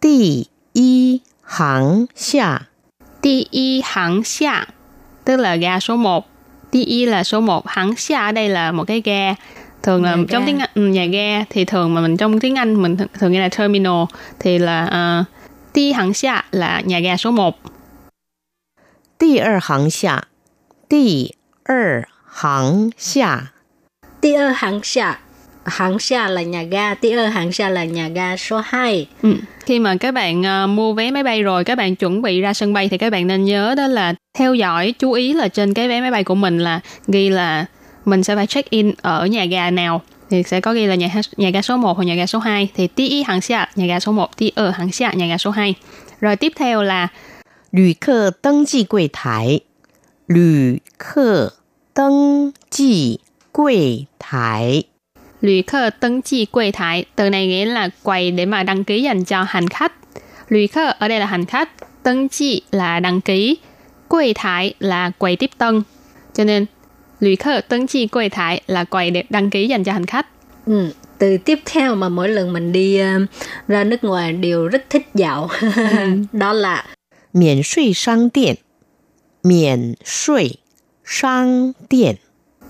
[0.02, 0.44] Đi
[0.74, 2.58] y hàng xia.
[3.22, 4.52] Đi y hàng xia.
[5.26, 6.30] Tức là ga số 1.
[6.72, 9.36] Đi y là số 1, hàng xia ở đây là một cái ga
[9.84, 10.48] thường là nhà trong ga.
[10.48, 13.40] tiếng Anh ừ, nhà ga thì thường mà mình trong tiếng Anh mình thường nghe
[13.40, 14.04] là terminal
[14.40, 14.84] thì là
[15.22, 15.39] uh,
[15.79, 17.59] đi hãng xa là nhà ga số 1.
[19.19, 20.29] 第二航厦，
[20.89, 23.53] 第二航厦，
[24.21, 25.19] Tí ơ hãng xa.
[25.65, 29.07] Hãng xa là nhà ga, tí ơ hãng xa là nhà ga số 2.
[29.23, 29.35] Ừ.
[29.67, 32.55] Khi mà các bạn ờ, mua vé máy bay rồi, các bạn chuẩn bị ra
[32.55, 35.75] sân bay thì các bạn nên nhớ đó là theo dõi, chú ý là trên
[35.75, 37.67] cái vé máy bay của mình là ghi là
[38.05, 41.10] mình sẽ phải check in ở nhà ga nào thì sẽ có ghi là nhà
[41.14, 43.70] ga, nhà ga số 1 hoặc nhà ga số 2 thì tí y hàng xa
[43.76, 45.76] nhà ga số 1 tí ở hàng xa nhà ga số 2
[46.22, 47.08] rồi tiếp theo là
[47.72, 49.60] lữ khơ đăng ký quầy tài,
[50.28, 51.50] lữ khơ
[51.96, 53.18] đăng ký
[53.52, 54.84] quầy tài,
[55.42, 57.06] lữ khơ đăng ký quầy tài.
[57.16, 59.94] từ này nghĩa là quầy để mà đăng ký dành cho hành khách.
[60.50, 61.70] Lữ khơ ở đây là hành khách.
[62.04, 63.58] Đăng ký là đăng ký.
[64.08, 65.84] Quầy tài là quầy tiếp tân.
[66.34, 66.66] Cho nên
[67.21, 70.27] lụy khơ登记柜台 là quầy để đăng ký dành cho hành khách.
[70.67, 70.93] Ừ.
[71.19, 73.19] Từ tiếp theo mà mỗi lần mình đi ờ,
[73.69, 75.49] ra nước ngoài đều rất thích dạo.
[76.33, 76.85] Đó là
[77.33, 78.57] 免税商店，
[79.43, 80.59] 免税
[81.05, 82.17] 商店，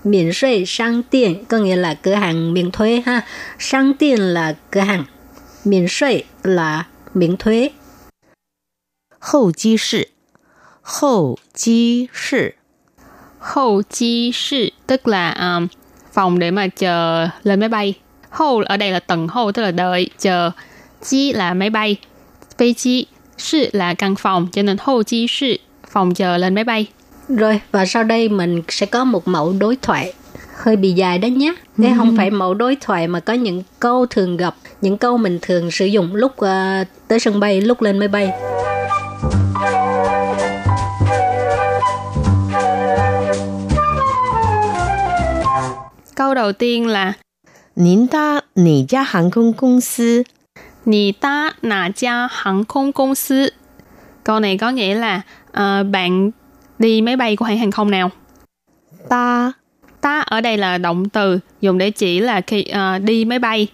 [0.03, 3.25] miễn税商店, có nghĩa là cửa hàng miễn thuế ha.
[3.59, 5.05] 商店 là cửa hàng.
[5.63, 7.71] Miễn税 là miễn thuế.
[9.19, 10.09] 候机室，
[10.81, 12.55] 候机室，
[13.40, 15.66] Hậu chi sư tức là um,
[16.12, 17.94] phòng để mà chờ lên máy bay.
[18.30, 20.50] Hậu ở đây là tầng hậu tức là đợi, chờ.
[21.02, 21.96] Chi là máy bay.
[22.58, 23.06] Bay chi,
[23.38, 25.56] sư là căn phòng cho nên hậu chi sư
[25.90, 26.86] phòng chờ lên máy bay.
[27.28, 30.12] Rồi, và sau đây mình sẽ có một mẫu đối thoại
[30.62, 31.54] hơi bị dài đó nhé.
[31.78, 35.38] Thế không phải mẫu đối thoại mà có những câu thường gặp, những câu mình
[35.42, 38.30] thường sử dụng lúc ờ, tới sân bay, lúc lên máy bay.
[46.20, 47.12] câu đầu tiên là
[47.76, 50.22] Nín ta nỉ gia hàng không công sư.
[50.84, 53.52] Nỉ ta nà gia hàng không công sư.
[54.24, 56.30] Câu này có nghĩa là uh, bạn
[56.78, 58.10] đi máy bay của hãng hàng không nào?
[59.08, 59.52] Ta.
[60.00, 63.68] Ta ở đây là động từ dùng để chỉ là khi uh, đi máy bay.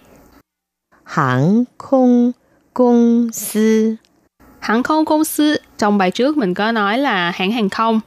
[1.03, 2.31] hàng không
[2.73, 3.95] công sư.
[4.59, 7.99] Hãng không công sư trong bài trước mình có nói là hãng hàng không.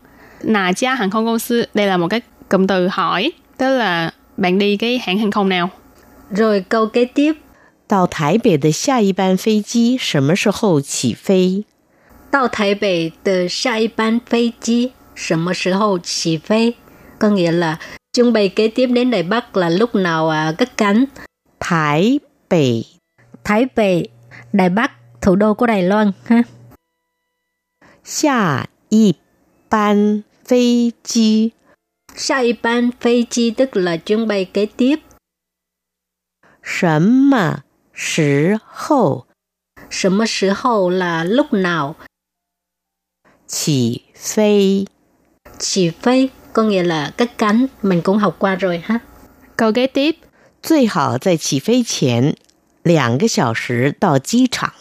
[0.43, 4.11] Nà cha hàng không công sư đây là một cái cụm từ hỏi tức là
[4.40, 5.70] bạn đi cái hãng hàng không nào.
[6.32, 7.34] Rồi câu kế tiếp,
[7.88, 11.64] 到台北的下一班飞机什么时候起飞？
[12.32, 16.74] Tàu Thái Bệ từ下一班飞机什么时候起飞?
[17.20, 17.80] Có nghĩa là
[18.14, 21.06] chuyến bay kế tiếp đến Đài Bắc là lúc nào à, cất cánh.
[21.60, 22.84] 台北
[23.44, 24.08] Thái Bệ,
[24.54, 24.92] Đài Bắc,
[25.22, 26.44] thủ đô của Đài Loan ha.
[28.04, 29.16] 下一
[29.70, 31.54] 班飞机
[32.20, 35.00] Sa y ban phi chi tức là chuyến bay kế tiếp.
[36.62, 37.64] 什么
[37.94, 39.28] 时候
[39.90, 41.96] 什么时候 là lúc nào.
[43.48, 44.88] 起飞？
[45.60, 47.68] Chỉ phi có nghĩa là cất cánh.
[47.82, 49.00] Mình cũng học qua rồi ha.
[49.56, 50.16] Câu kế tiếp,
[50.62, 52.36] 最好在起飞前
[52.84, 54.74] 两个小时到机场。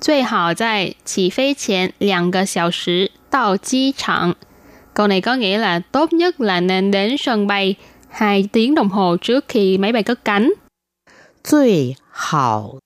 [0.00, 4.36] 最好在起飞前两个小时到机场。
[4.93, 7.75] Câu này có nghĩa là tốt nhất là nên đến sân bay
[8.09, 10.53] 2 tiếng đồng hồ trước khi máy bay cất cánh.
[11.51, 12.79] Tuy hảo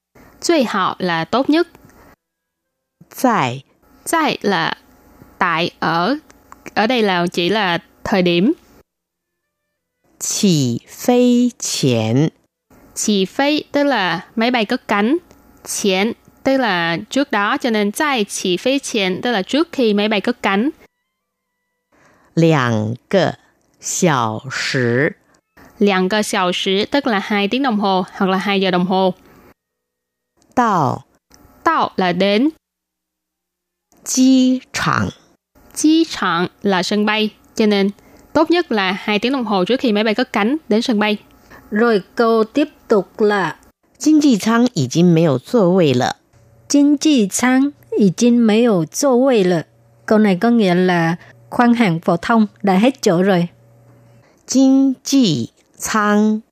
[0.47, 1.67] Tuy hảo là tốt nhất.
[3.21, 3.63] Tại
[4.11, 4.77] Tại là
[5.37, 6.17] tại ở.
[6.73, 8.53] Ở đây là chỉ là thời điểm.
[10.19, 12.29] Chỉ phi triển
[12.95, 15.17] chỉ phi tức là máy bay cất cánh.
[15.65, 16.13] Chén
[16.43, 19.93] tức là trước đó cho nên tại chỉ phi phi 前 tức là trước khi
[19.93, 20.69] máy bay cất cánh.
[22.34, 23.36] 两个
[23.80, 25.16] 小时
[25.78, 29.14] 两个小时 tức là 2 tiếng đồng hồ hoặc là 2 giờ đồng hồ.
[30.54, 31.04] 到
[31.64, 32.50] Tao là đến.
[34.04, 35.08] 机场
[35.74, 37.30] Chi trạng là sân bay.
[37.54, 37.90] Cho nên
[38.32, 40.98] tốt nhất là 2 tiếng đồng hồ trước khi máy bay cất cánh đến sân
[40.98, 41.16] bay.
[41.70, 43.56] Rồi câu tiếp tục là
[43.98, 46.16] 经济舱已经没有座位了。
[46.68, 49.64] Chính trị舱已经没有座位了.
[50.06, 51.16] Câu này có nghĩa là
[51.50, 53.48] khoang hàng phổ thông đã hết chỗ rồi.
[54.46, 56.42] 经济舱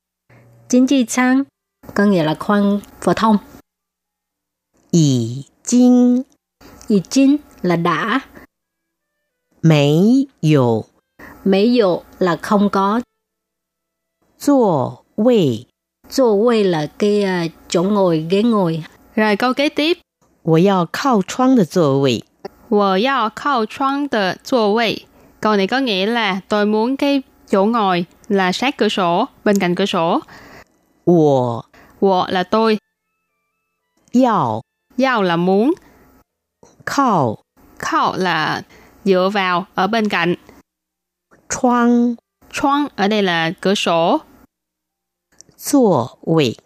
[0.68, 1.44] Chính trị舱
[1.94, 3.38] có nghĩa là khoang phổ thông.
[4.90, 6.24] 已经
[6.88, 8.20] Ý chính là đã.
[9.62, 10.85] 没有
[11.44, 13.01] Mấy dụ là không có.
[14.38, 15.66] 座位。
[16.09, 18.85] 座位là cái à, chỗ ngồi, ghế ngồi.
[19.14, 19.98] Rồi câu kế tiếp.
[20.42, 22.24] 我要靠窗的座位。
[22.72, 25.07] 我要靠窗的座位.
[25.40, 29.59] Câu này có nghĩa là tôi muốn cái chỗ ngồi là sát cửa sổ, bên
[29.59, 30.20] cạnh cửa sổ.
[31.05, 31.64] 我
[32.01, 32.79] Wo là tôi,
[34.12, 34.62] 要
[34.96, 35.72] giao là muốn,
[36.85, 37.38] 靠
[37.79, 38.62] 靠là
[39.05, 40.35] dựa vào ở bên cạnh.
[41.48, 42.16] 窗
[42.53, 44.20] Choang ở đây là cửa sổ.
[45.57, 46.57] 座位。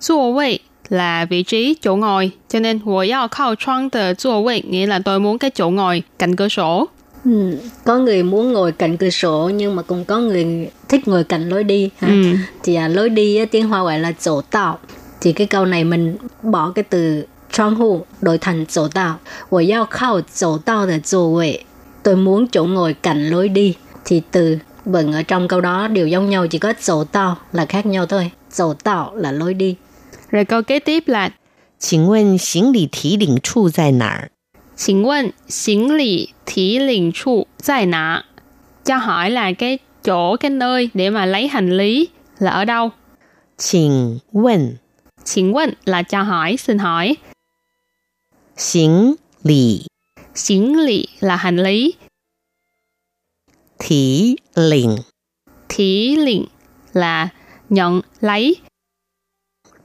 [0.00, 5.70] 座位 là vị trí chỗ ngồi, cho nên 我要靠窗的座位 nghĩa là tôi muốn cái chỗ
[5.70, 6.88] ngồi cạnh cửa sổ.
[7.24, 11.24] Ừ, có người muốn ngồi cạnh cửa sổ nhưng mà cũng có người thích ngồi
[11.24, 11.90] cạnh lối đi.
[11.98, 12.08] Ha?
[12.08, 12.22] Ừ.
[12.62, 14.78] Thì à, lối đi á, tiếng Hoa gọi là chỗ tạo.
[15.20, 19.18] Thì cái câu này mình bỏ cái từ窗户đổi thành chỗ tạo.
[19.50, 21.66] 我要靠走道的座位.
[22.02, 23.76] Tôi muốn chỗ ngồi cạnh lối đi.
[24.04, 27.66] Thì từ vần ở trong câu đó đều giống nhau, chỉ có chỗ tạo là
[27.66, 28.30] khác nhau thôi.
[28.56, 29.76] Chỗ tạo là lối đi.
[30.30, 31.30] Rồi câu kế tiếp là
[31.78, 34.30] 请问行李提领处在哪儿？
[34.76, 38.24] 请问行李提领处在哪?
[38.84, 42.08] Cho hỏi là cái chỗ, cái nơi để mà lấy hành lý
[42.38, 42.92] là ở đâu?
[43.58, 44.78] 请问
[45.24, 47.16] Xin问là cho hỏi, xin hỏi.
[48.56, 49.86] 行李
[50.34, 51.94] 行李 là hành lý.
[53.78, 54.96] 提领
[55.68, 56.46] Thí liền
[56.92, 57.28] là
[57.68, 58.56] nhận, lấy.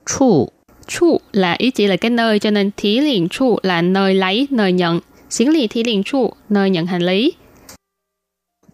[0.06, 0.50] 处
[0.88, 4.48] Chu là ý chỉ là cái nơi cho nên thí liền chu là nơi lấy,
[4.50, 5.00] nơi nhận.
[5.30, 7.36] Xính lì thí liền chu, nơi nhận hành lý.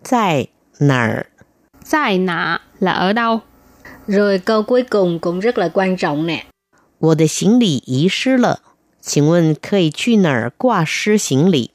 [0.04, 0.47] 在
[0.80, 1.26] 哪儿？
[1.91, 3.41] Tại nạ là ở đâu?
[4.08, 6.45] Rồi câu cuối cùng cũng rất là quan trọng nè.
[6.99, 8.60] 我的行李遗失了，
[9.02, 11.71] 请问可以去哪儿挂失行李？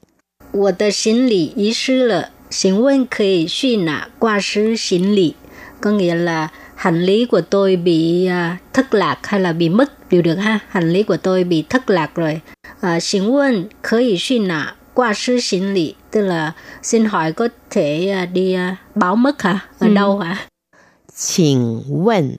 [0.52, 5.34] 我的行李遗失了，请问可以去哪挂失行李?
[5.80, 10.10] Có nghĩa là hành lý của tôi bị à, thất lạc hay là bị mất
[10.10, 10.58] đều được ha.
[10.68, 12.40] Hành lý của tôi bị thất lạc rồi.
[12.80, 15.94] À, xin问可以去哪挂失行李?
[16.10, 19.58] Tức là xin hỏi có thể à, đi à, báo mất hả?
[19.78, 19.94] Ở Ừ.
[19.94, 20.36] đâu hả?
[21.14, 22.36] 请问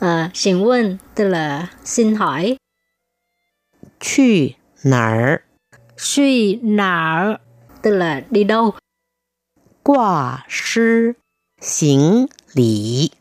[0.00, 2.56] À, xin问tức là xin hỏi.
[4.00, 5.42] 去哪儿
[5.96, 7.36] Suy nở
[7.82, 8.74] tức là đi đâu.
[9.82, 11.16] 挂失
[11.60, 13.12] 行李？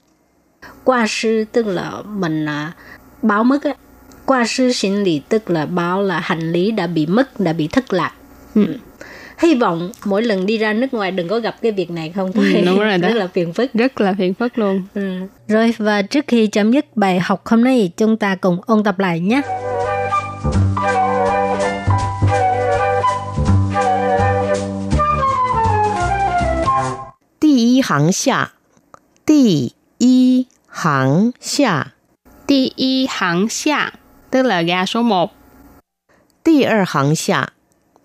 [0.84, 2.72] qua sư tức là mình à,
[3.22, 3.74] báo mất á
[4.26, 7.68] qua sư xin lý tức là báo là hành lý đã bị mất đã bị
[7.68, 8.12] thất lạc
[8.56, 8.66] ừ.
[9.40, 12.32] hy vọng mỗi lần đi ra nước ngoài đừng có gặp cái việc này không
[12.34, 13.08] thôi Ừ, đúng rồi đó.
[13.10, 14.84] rất là phiền phức Rất là phiền phức luôn.
[14.94, 15.02] ừ.
[15.48, 19.00] rồi và trước khi chấm dứt bài học hôm nay chúng ta cùng ôn tập
[19.00, 19.42] lại nhé
[27.40, 28.54] 第一行下，
[29.26, 31.94] 第一 行下，
[32.48, 33.92] Đi y hạng xa,
[34.32, 35.32] tức là ga số 1.
[36.44, 37.54] 第二行下，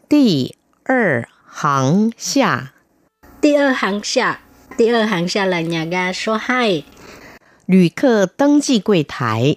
[0.09, 2.73] 第二行下，
[3.41, 4.41] 第二行下
[4.77, 6.83] 第二行下 là nhà ga số 2
[7.67, 9.57] 旅客登记柜台，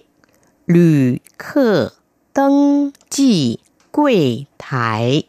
[0.66, 1.94] 旅客
[2.32, 5.24] 登记柜台，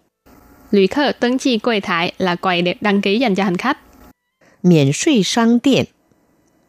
[0.70, 3.78] Lụy khơ登chi quầy thải là quầy để đăng ký dành cho hành khách.
[4.62, 5.88] 免税商店，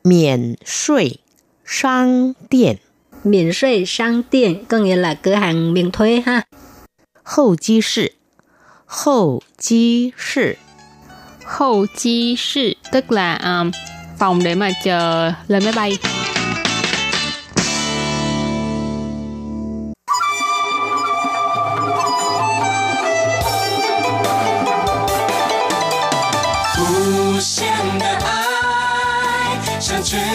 [0.02, 1.20] 免税
[1.64, 2.78] 商店，
[3.24, 6.44] miễn税商店có nghĩa là cửa hàng miễn thuế ha
[7.22, 8.14] 候机室，
[8.86, 10.56] 候机室，
[11.48, 13.70] Hậu chi sự tức là um,
[14.18, 15.98] phòng để mà chờ lên máy bay.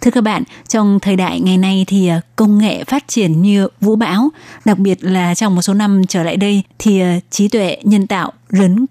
[0.00, 3.68] Thưa các bạn, trong thời đại ngày nay thì à, công nghệ phát triển như
[3.80, 4.28] vũ bão,
[4.64, 8.06] đặc biệt là trong một số năm trở lại đây thì à, trí tuệ nhân
[8.06, 8.86] tạo rấn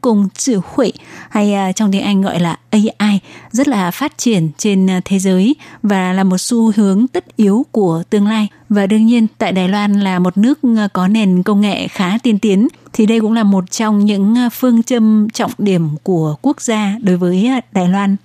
[0.63, 0.93] hủy
[1.29, 3.19] hay à, trong tiếng Anh gọi là AI
[3.51, 8.03] rất là phát triển trên thế giới và là một xu hướng tất yếu của
[8.09, 8.47] tương lai.
[8.69, 10.59] Và đương nhiên tại Đài Loan là một nước
[10.93, 14.83] có nền công nghệ khá tiên tiến thì đây cũng là một trong những phương
[14.83, 18.15] châm trọng điểm của quốc gia đối với Đài Loan.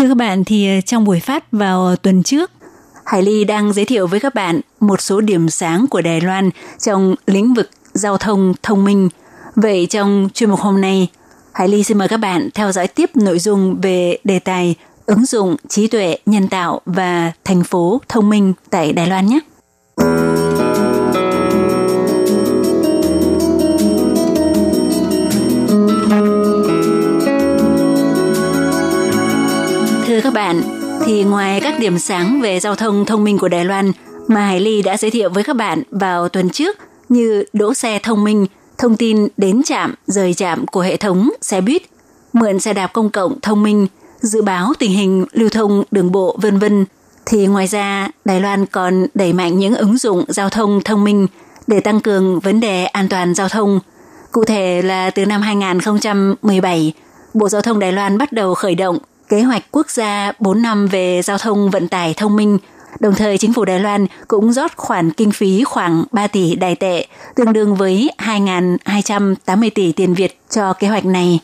[0.00, 2.50] Thưa các bạn thì ờ, trong buổi phát vào tuần trước,
[3.04, 6.50] Hải Ly đang giới thiệu với các bạn một số điểm sáng của Đài Loan
[6.78, 9.08] trong lĩnh vực giao thông thông minh.
[9.56, 11.08] Vậy trong chuyên mục hôm nay,
[11.52, 14.74] Hải Ly xin mời các bạn theo dõi tiếp nội dung về đề tài
[15.06, 19.40] ứng dụng trí tuệ nhân tạo và thành phố thông minh tại Đài Loan nhé.
[30.30, 30.62] Các bạn,
[31.04, 33.92] thì ngoài các điểm sáng về giao thông thông minh của Đài Loan
[34.28, 36.76] mà Hải Ly đã giới thiệu với các bạn vào tuần trước
[37.08, 38.46] như đỗ xe thông minh,
[38.78, 41.82] thông tin đến trạm, rời trạm của hệ thống xe buýt,
[42.32, 43.86] mượn xe đạp công cộng thông minh,
[44.20, 46.84] dự báo tình hình lưu thông đường bộ vân vân
[47.26, 51.26] thì ngoài ra Đài Loan còn đẩy mạnh những ứng dụng giao thông thông minh
[51.66, 53.80] để tăng cường vấn đề an toàn giao thông.
[54.32, 56.92] Cụ thể là từ năm 2017,
[57.34, 58.98] Bộ Giao thông Đài Loan bắt đầu khởi động
[59.30, 62.58] kế hoạch quốc gia 4 năm về giao thông vận tải thông minh.
[63.00, 66.76] Đồng thời chính phủ Đài Loan cũng rót khoản kinh phí khoảng 3 tỷ đài
[66.76, 71.40] tệ, tương đương với 2.280 tỷ tiền Việt cho kế hoạch này.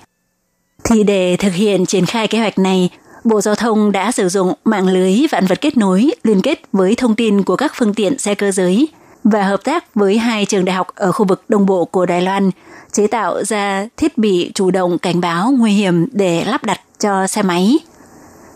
[0.85, 2.91] Thì để thực hiện triển khai kế hoạch này,
[3.25, 6.95] Bộ Giao thông đã sử dụng mạng lưới vạn vật kết nối liên kết với
[6.95, 8.89] thông tin của các phương tiện xe cơ giới
[9.25, 12.23] và hợp tác với hai trường đại học ở khu vực đông bộ của Đài
[12.23, 12.51] Loan
[12.93, 17.27] chế tạo ra thiết bị chủ động cảnh báo nguy hiểm để lắp đặt cho
[17.27, 17.79] xe máy.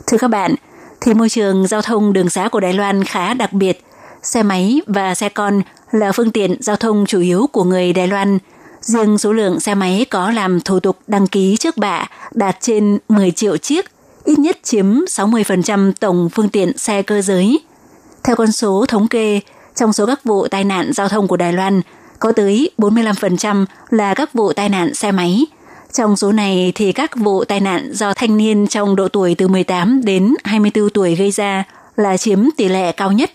[0.07, 0.55] Thưa các bạn,
[1.01, 3.85] thì môi trường giao thông đường xá của Đài Loan khá đặc biệt.
[4.23, 5.63] Xe máy và xe con
[5.93, 8.39] là phương tiện giao thông chủ yếu của người Đài Loan.
[8.81, 12.99] Riêng số lượng xe máy có làm thủ tục đăng ký trước bạ đạt trên
[13.09, 13.85] 10 triệu chiếc,
[14.25, 17.61] ít nhất chiếm 60% tổng phương tiện xe cơ giới.
[18.25, 19.41] Theo con số thống kê,
[19.75, 21.81] trong số các vụ tai nạn giao thông của Đài Loan,
[22.21, 25.47] có tới 45% là các vụ tai nạn xe máy.
[25.93, 29.49] Trong số này thì các vụ tai nạn do thanh niên trong độ tuổi từ
[29.49, 31.65] 18 đến 24 tuổi gây ra
[31.97, 33.31] là chiếm tỷ lệ cao nhất.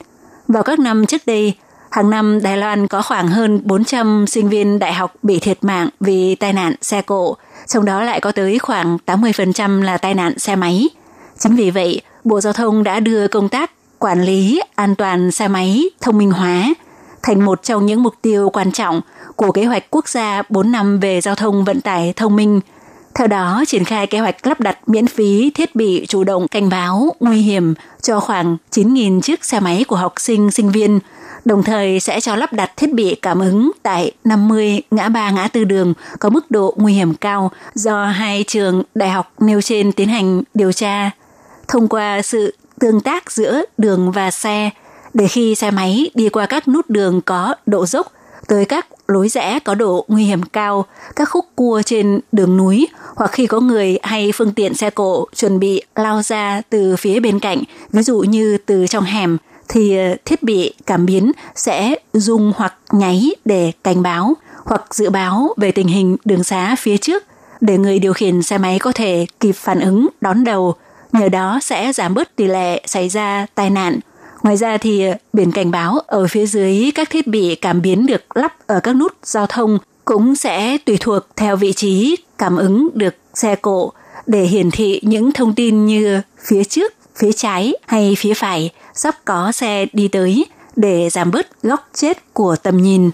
[0.48, 1.54] Vào các năm trước đây,
[1.92, 5.90] hàng năm Đài Loan có khoảng hơn 400 sinh viên đại học bị thiệt mạng
[6.00, 7.36] vì tai nạn xe cộ,
[7.68, 10.90] trong đó lại có tới khoảng 80% là tai nạn xe máy.
[11.40, 15.48] Chính vì vậy, Bộ Giao thông đã đưa công tác quản lý an toàn xe
[15.48, 16.74] máy thông minh hóa
[17.26, 19.02] thành một trong những mục tiêu quan trọng
[19.36, 22.62] của kế hoạch quốc gia 4 năm về giao thông vận tải thông minh.
[23.16, 26.70] Theo đó, triển khai kế hoạch lắp đặt miễn phí thiết bị chủ động cảnh
[26.70, 31.00] báo nguy hiểm cho khoảng 9.000 chiếc xe máy của học sinh, sinh viên,
[31.46, 35.48] đồng thời sẽ cho lắp đặt thiết bị cảm ứng tại 50 ngã ba ngã
[35.48, 39.92] tư đường có mức độ nguy hiểm cao do hai trường đại học nêu trên
[39.92, 41.12] tiến hành điều tra.
[41.68, 44.70] Thông qua sự tương tác giữa đường và xe,
[45.16, 48.12] để khi xe máy đi qua các nút đường có độ dốc
[48.48, 50.86] tới các lối rẽ có độ nguy hiểm cao,
[51.16, 55.26] các khúc cua trên đường núi hoặc khi có người hay phương tiện xe cộ
[55.36, 59.38] chuẩn bị lao ra từ phía bên cạnh, ví dụ như từ trong hẻm,
[59.68, 64.34] thì ờ, thiết bị cảm biến sẽ rung hoặc nháy để cảnh báo
[64.66, 67.24] hoặc dự báo về tình hình đường xá phía trước
[67.62, 70.76] để người điều khiển xe máy có thể kịp phản ứng đón đầu,
[71.12, 74.00] nhờ đó sẽ giảm bớt tỷ lệ xảy ra tai nạn.
[74.46, 78.06] Ngoài ra thì ờ, biển cảnh báo ở phía dưới các thiết bị cảm biến
[78.06, 82.58] được lắp ở các nút giao thông cũng sẽ tùy thuộc theo vị trí cảm
[82.58, 83.92] ứng được xe cộ
[84.28, 89.16] để hiển thị những thông tin như phía trước, phía trái hay phía phải sắp
[89.26, 93.12] có xe đi tới để giảm bớt góc chết của tầm nhìn.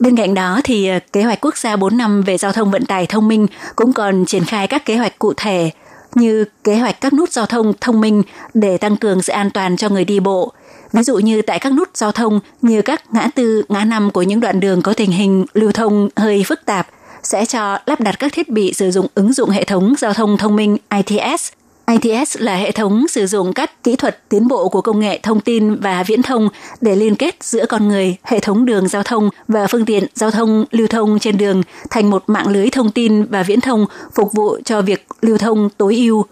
[0.00, 2.86] Bên cạnh đó thì ờ, kế hoạch quốc gia 4 năm về giao thông vận
[2.86, 3.46] tải thông minh
[3.76, 5.70] cũng còn triển khai các kế hoạch cụ thể
[6.18, 8.22] như kế hoạch các nút giao thông thông minh
[8.54, 10.52] để tăng cường sự an toàn cho người đi bộ.
[10.92, 14.22] Ví dụ như tại các nút giao thông như các ngã tư, ngã năm của
[14.22, 16.88] những đoạn đường có tình hình lưu thông hơi phức tạp
[17.22, 20.38] sẽ cho lắp đặt các thiết bị sử dụng ứng dụng hệ thống giao thông
[20.38, 21.52] thông minh ITS.
[21.88, 25.40] ITS là hệ thống sử dụng các kỹ thuật tiến bộ của công nghệ thông
[25.40, 26.48] tin và viễn thông
[26.80, 30.30] để liên kết giữa con người, hệ thống đường giao thông và phương tiện giao
[30.30, 34.32] thông lưu thông trên đường thành một mạng lưới thông tin và viễn thông phục
[34.32, 36.24] vụ cho việc lưu thông tối ưu.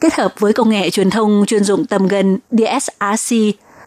[0.00, 3.36] Kết hợp với công nghệ truyền thông chuyên dụng tầm gần DSRC,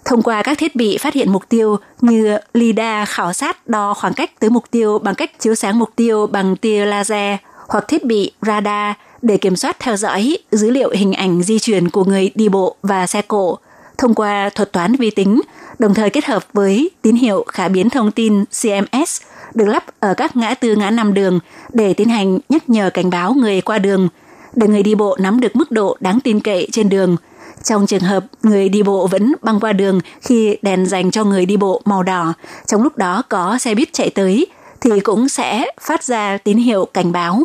[0.06, 4.14] thông qua các thiết bị phát hiện mục tiêu như LIDAR khảo sát đo khoảng
[4.14, 8.06] cách tới mục tiêu bằng cách chiếu sáng mục tiêu bằng tia laser hoặc thiết
[8.06, 12.32] bị radar để kiểm soát theo dõi dữ liệu hình ảnh di chuyển của người
[12.36, 13.58] đi bộ và xe cộ
[13.98, 15.42] thông qua thuật toán vi tính,
[15.80, 19.22] đồng thời kết hợp với tín hiệu khả biến thông tin CMS
[19.54, 21.40] được lắp ở các ngã tư ngã năm đường
[21.74, 24.10] để tiến hành nhắc nhở cảnh báo người qua đường,
[24.56, 27.16] để người đi bộ nắm được mức độ đáng tin cậy trên đường.
[27.64, 31.46] Trong trường hợp người đi bộ vẫn băng qua đường khi đèn dành cho người
[31.46, 32.34] đi bộ màu đỏ,
[32.66, 34.48] trong lúc đó có xe buýt chạy tới,
[34.82, 37.44] thì cũng sẽ phát ra tín hiệu cảnh báo.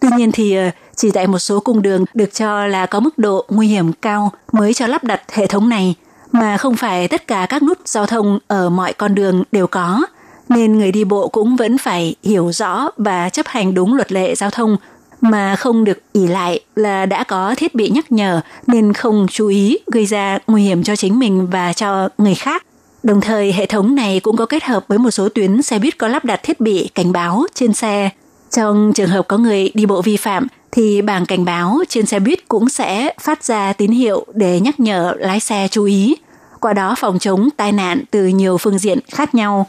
[0.00, 3.18] Tuy nhiên thì ờ, chỉ tại một số cung đường được cho là có mức
[3.18, 5.94] độ nguy hiểm cao mới cho lắp đặt hệ thống này,
[6.32, 10.02] mà không phải tất cả các nút giao thông ở mọi con đường đều có,
[10.48, 14.34] nên người đi bộ cũng vẫn phải hiểu rõ và chấp hành đúng luật lệ
[14.34, 14.76] giao thông
[15.20, 19.48] mà không được ỉ lại là đã có thiết bị nhắc nhở nên không chú
[19.48, 22.66] ý gây ra nguy hiểm cho chính mình và cho người khác.
[23.02, 25.98] Đồng thời, hệ thống này cũng có kết hợp với một số tuyến xe buýt
[25.98, 28.10] có lắp đặt thiết bị cảnh báo trên xe.
[28.54, 32.18] Trong trường hợp có người đi bộ vi phạm thì bảng cảnh báo trên xe
[32.20, 36.16] buýt cũng sẽ phát ra tín hiệu để nhắc nhở lái xe chú ý,
[36.60, 39.66] qua đó phòng chống tai nạn từ nhiều phương diện khác nhau.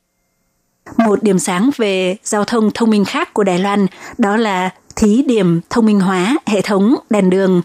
[0.97, 5.23] Một điểm sáng về giao thông thông minh khác của Đài Loan đó là thí
[5.27, 7.61] điểm thông minh hóa hệ thống đèn đường.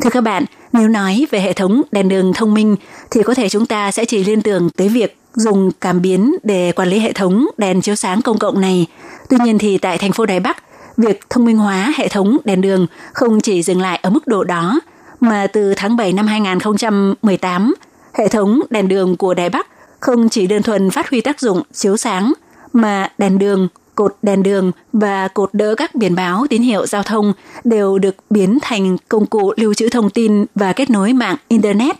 [0.00, 2.76] Thưa các bạn, nếu nói về hệ thống đèn đường thông minh
[3.10, 6.72] thì có thể chúng ta sẽ chỉ liên tưởng tới việc dùng cảm biến để
[6.72, 8.86] quản lý hệ thống đèn chiếu sáng công cộng này.
[9.28, 10.56] Tuy nhiên thì tại thành phố Đài Bắc,
[10.96, 14.44] việc thông minh hóa hệ thống đèn đường không chỉ dừng lại ở mức độ
[14.44, 14.80] đó,
[15.20, 17.74] mà từ tháng 7 năm 2018,
[18.14, 19.66] hệ thống đèn đường của Đài Bắc
[20.00, 22.32] không chỉ đơn thuần phát huy tác dụng chiếu sáng,
[22.72, 27.02] mà đèn đường, cột đèn đường và cột đỡ các biển báo tín hiệu giao
[27.02, 27.32] thông
[27.64, 31.96] đều được biến thành công cụ lưu trữ thông tin và kết nối mạng Internet,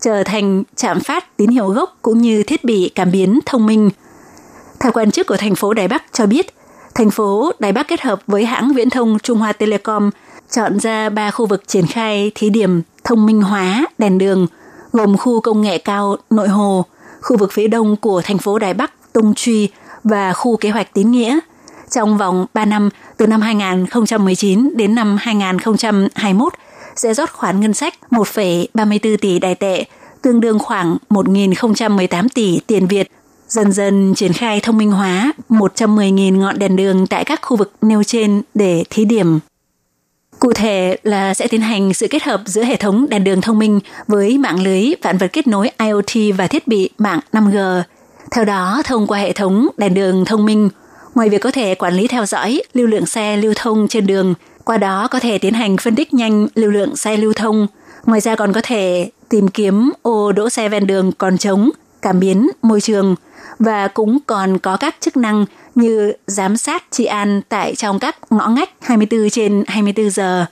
[0.00, 3.90] trở thành trạm phát tín hiệu gốc cũng như thiết bị cảm biến thông minh.
[4.80, 6.54] Theo quan chức của thành phố Đài Bắc cho biết,
[6.94, 10.10] thành phố Đài Bắc kết hợp với hãng viễn thông Trung Hoa Telecom
[10.50, 14.46] chọn ra ba khu vực triển khai thí điểm thông minh hóa đèn đường,
[14.92, 16.84] gồm khu công nghệ cao Nội Hồ,
[17.20, 19.68] khu vực phía đông của thành phố Đài Bắc Tông Truy
[20.04, 21.38] và khu kế hoạch tín nghĩa.
[21.90, 26.52] Trong vòng 3 năm, từ năm 2019 đến năm 2021,
[26.98, 29.84] sẽ rót khoản ngân sách 1,34 tỷ đài tệ,
[30.22, 33.10] tương đương khoảng 1.018 tỷ tiền Việt
[33.48, 37.72] dần dần triển khai thông minh hóa 110.000 ngọn đèn đường tại các khu vực
[37.82, 39.38] nêu trên để thí điểm.
[40.38, 43.58] Cụ thể là sẽ tiến hành sự kết hợp giữa hệ thống đèn đường thông
[43.58, 47.82] minh với mạng lưới vạn vật kết nối IoT và thiết bị mạng 5G.
[48.30, 50.68] Theo đó, thông qua hệ thống đèn đường thông minh,
[51.14, 54.34] ngoài việc có thể quản lý theo dõi lưu lượng xe lưu thông trên đường,
[54.68, 57.66] qua đó có thể tiến hành phân tích nhanh lưu lượng xe lưu thông.
[58.06, 61.70] Ngoài ra còn có thể tìm kiếm ô đỗ xe ven đường còn trống,
[62.02, 63.14] cảm biến môi trường–
[63.58, 65.44] và cũng còn có các chức năng
[65.74, 70.46] như giám sát trị an tại trong các ngõ ngách 24 trên 24 giờ,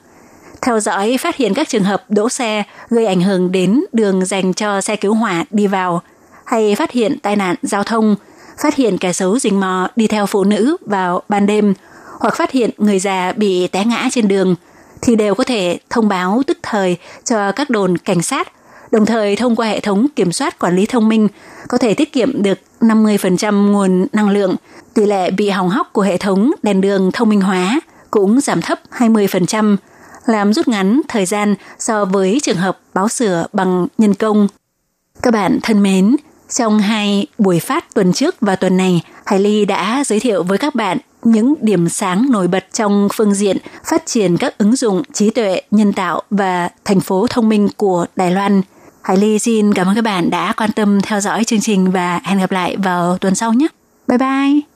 [0.62, 4.52] theo dõi phát hiện các trường hợp đỗ xe gây ảnh hưởng đến đường dành
[4.52, 6.02] cho xe cứu hỏa đi vào,
[6.44, 8.16] hay phát hiện tai nạn giao thông,
[8.58, 11.74] phát hiện kẻ xấu rình mò đi theo phụ nữ vào ban đêm,
[12.20, 14.54] hoặc phát hiện người già bị té ngã trên đường,
[15.02, 18.52] thì đều có thể thông báo tức thời cho các đồn cảnh sát
[18.90, 21.28] Đồng thời thông qua hệ thống kiểm soát quản lý thông minh
[21.68, 24.56] có thể tiết kiệm được 50% nguồn năng lượng,
[24.94, 28.62] tỷ lệ bị hỏng hóc của hệ thống đèn đường thông minh hóa cũng giảm
[28.62, 29.76] thấp 20%,
[30.26, 34.48] làm rút ngắn thời gian so với trường hợp báo sửa bằng nhân công.
[35.22, 36.16] Các bạn thân mến,
[36.48, 40.58] trong hai buổi phát tuần trước và tuần này, Hải Ly đã giới thiệu với
[40.58, 45.03] các bạn những điểm sáng nổi bật trong phương diện phát triển các ứng dụng
[45.12, 48.62] trí tuệ, nhân tạo và thành phố thông minh của Đài Loan.
[49.03, 52.20] Hải Ly xin cảm ơn các bạn đã quan tâm theo dõi chương trình và
[52.24, 53.66] hẹn gặp lại vào tuần sau nhé.
[54.09, 54.76] Bye bye!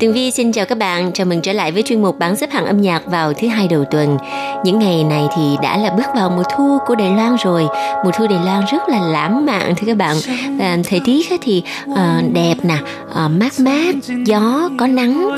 [0.00, 2.50] Tường Vi xin chào các bạn, chào mừng trở lại với chuyên mục bảng xếp
[2.50, 4.18] hạng âm nhạc vào thứ hai đầu tuần.
[4.64, 7.66] Những ngày này thì đã là bước vào mùa thu của Đài Loan rồi.
[8.04, 10.16] Mùa thu Đài Loan rất là lãng mạn thưa các bạn.
[10.60, 11.62] À, thời tiết thì
[11.96, 12.76] à, đẹp nè,
[13.14, 13.94] à, mát mát,
[14.24, 15.28] gió, có nắng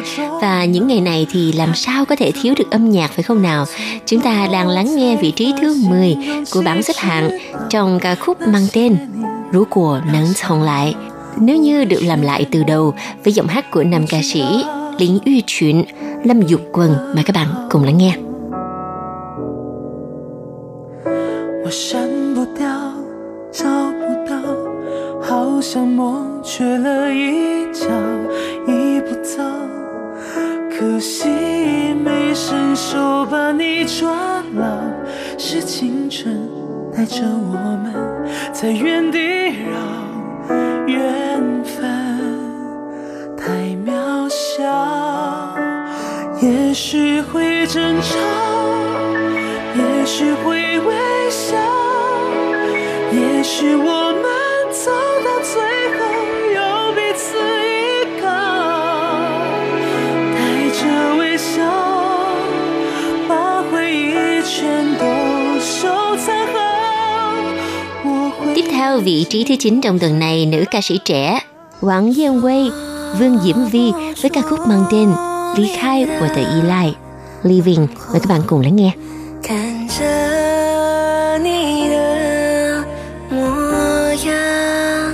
[0.43, 3.43] và những ngày này thì làm sao có thể thiếu được âm nhạc phải không
[3.43, 3.65] nào?
[4.07, 6.17] Chúng ta đang lắng nghe vị trí thứ 10
[6.53, 7.31] của bảng xếp hạng
[7.69, 8.97] trong ca khúc mang tên
[9.53, 10.95] Rú của nắng thông lại
[11.40, 14.44] nếu như được làm lại từ đầu với giọng hát của nam ca sĩ
[14.98, 15.84] Lính Uy Chuyện,
[16.24, 18.18] Lâm Dục Quân mời các bạn cùng lắng nghe.
[21.66, 22.68] 我删不掉，
[23.52, 24.38] 找不到，
[25.20, 27.88] 好像忘却了一角，
[28.68, 29.42] 一步走，
[30.70, 31.28] 可惜
[32.04, 34.64] 没伸手把你抓牢。
[35.40, 36.48] 是青春
[36.96, 37.94] 带着我们
[38.54, 39.76] 在原地绕，
[40.87, 41.81] 缘分
[43.37, 43.45] 太
[43.87, 44.63] 渺小，
[46.41, 48.19] 也许会争吵。
[49.73, 51.57] 也许会微笑，
[53.13, 54.25] 也许我们
[54.73, 54.91] 走
[68.60, 71.40] Tiếp theo vị trí thứ 9 trong tuần này nữ ca sĩ trẻ
[71.82, 72.70] Wang Yên Wei,
[73.20, 75.14] Vương Diễm Vi với ca khúc mang tên
[75.58, 76.96] Lý khai của tờ Y Lai
[77.44, 78.92] Living mời các bạn cùng lắng nghe.
[79.48, 82.84] 看着你的
[83.30, 83.38] 模
[84.26, 85.14] 样，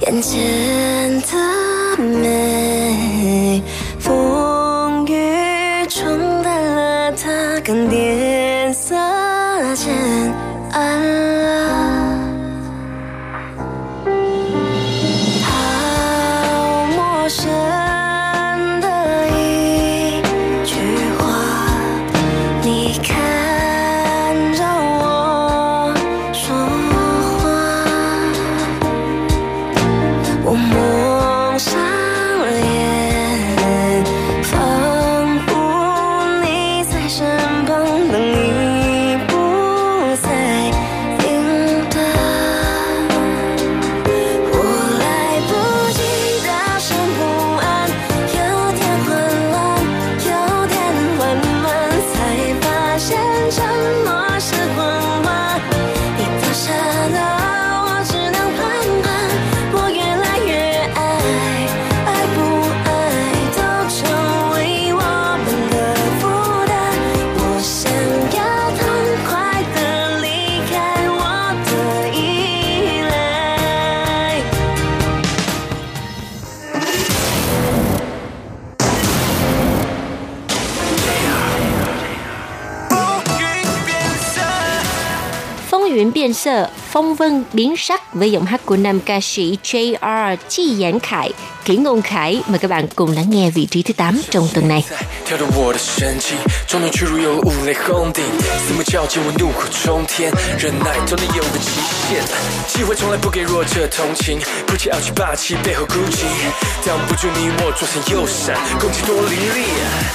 [0.00, 1.32] 眼前的
[1.96, 2.61] 美，
[86.93, 91.31] Phong vân, biến sắc với giọng hát của nam ca sĩ JR Chi Giản Khải,
[91.65, 92.41] Kỷ Ngôn Khải.
[92.47, 94.85] Mời các bạn cùng lắng nghe vị trí thứ 8 trong tuần này.
[95.33, 98.23] 跳动我的神经，撞动屈辱有五雷轰顶，
[98.67, 101.73] 四目交接我怒火冲天，忍耐总得有个极
[102.05, 102.21] 限，
[102.67, 106.21] 机会从来不给弱者同情，鼓起傲气霸气背后孤寂，
[106.85, 109.65] 挡不住你我左闪右闪，攻击多凌厉，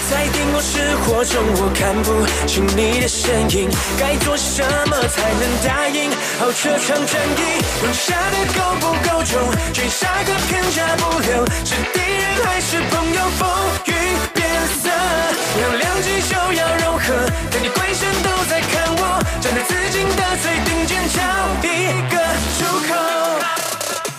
[0.09, 6.12] 在电光石火中我看不清你的身影，该做什么才能答应？
[6.39, 7.43] 好这场战役，
[7.83, 9.35] 用下的够不够重？
[9.75, 13.19] 追杀个片甲不留，是敌人还是朋友？
[13.35, 13.49] 风
[13.87, 14.18] 云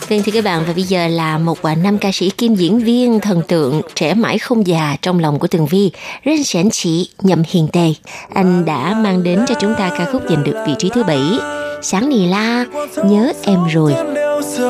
[0.09, 2.79] Vâng thưa các bạn và bây giờ là một và năm ca sĩ kim diễn
[2.79, 5.91] viên thần tượng trẻ mãi không già trong lòng của Tường Vi,
[6.25, 7.93] Ren Sẻn Chỉ, Nhậm Hiền Tề.
[8.35, 11.23] Anh đã mang đến cho chúng ta ca khúc giành được vị trí thứ bảy.
[11.83, 12.65] Sáng nì la,
[13.05, 13.95] nhớ em rồi.
[14.15, 14.61] 流走，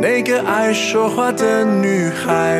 [0.00, 2.56] 那个爱说话的女孩，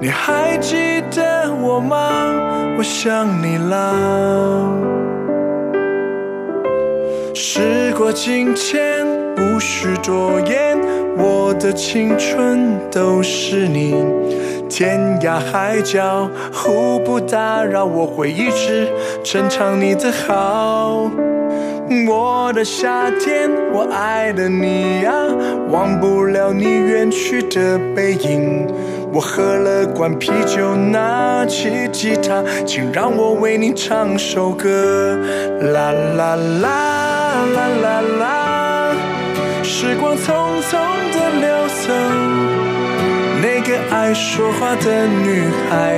[0.00, 2.76] 你还记得我吗？
[2.78, 4.88] 我想你了。
[7.34, 10.77] 时过境迁， 不许多言，
[11.17, 13.95] 我的青春都是你。
[14.69, 18.87] 天涯海角互不打扰，我会一直
[19.23, 21.11] 珍藏你的好。
[22.07, 25.13] 我的夏天，我爱的你呀、
[25.69, 28.67] 忘不了你远去的背影。
[29.13, 35.15] 我喝了罐啤酒，拿起吉他，请让我为你唱首歌。
[35.61, 38.42] 啦啦啦啦啦啦，
[39.75, 40.71] 时光匆匆
[41.13, 41.91] 的流走，
[43.41, 45.97] 那个爱说话的女孩，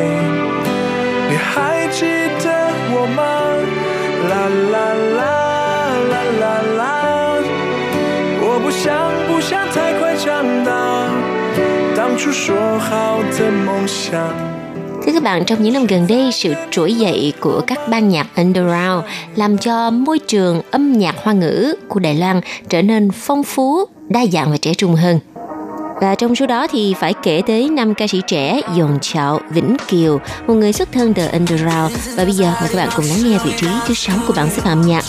[1.30, 2.06] 你还记
[2.42, 2.46] 得
[2.94, 3.20] 我吗？
[4.30, 4.34] 啦
[4.72, 4.76] 啦
[5.18, 5.22] 啦
[6.10, 6.44] 啦啦
[6.78, 6.84] 啦，
[8.40, 10.24] 我不想不想太快长
[10.64, 10.72] 大，
[11.98, 14.55] 当初说好的梦想。
[15.06, 19.06] Thưa các bạn, trong những năm gần đây, sự trỗi dậy của các ban nhạc underground
[19.36, 23.86] làm cho môi trường âm nhạc hoa ngữ của Đài Loan trở nên phong phú,
[24.10, 25.20] đa dạng và trẻ trung hơn.
[26.01, 29.77] Và trong số đó thì phải kể tới năm ca sĩ trẻ Dồn Chạo, Vĩnh
[29.89, 31.93] Kiều, một người xuất thân từ underground.
[32.17, 34.51] Và bây giờ mời các bạn cùng lắng nghe vị trí thứ 6 của bảng
[34.51, 35.05] xếp hạng âm nhạc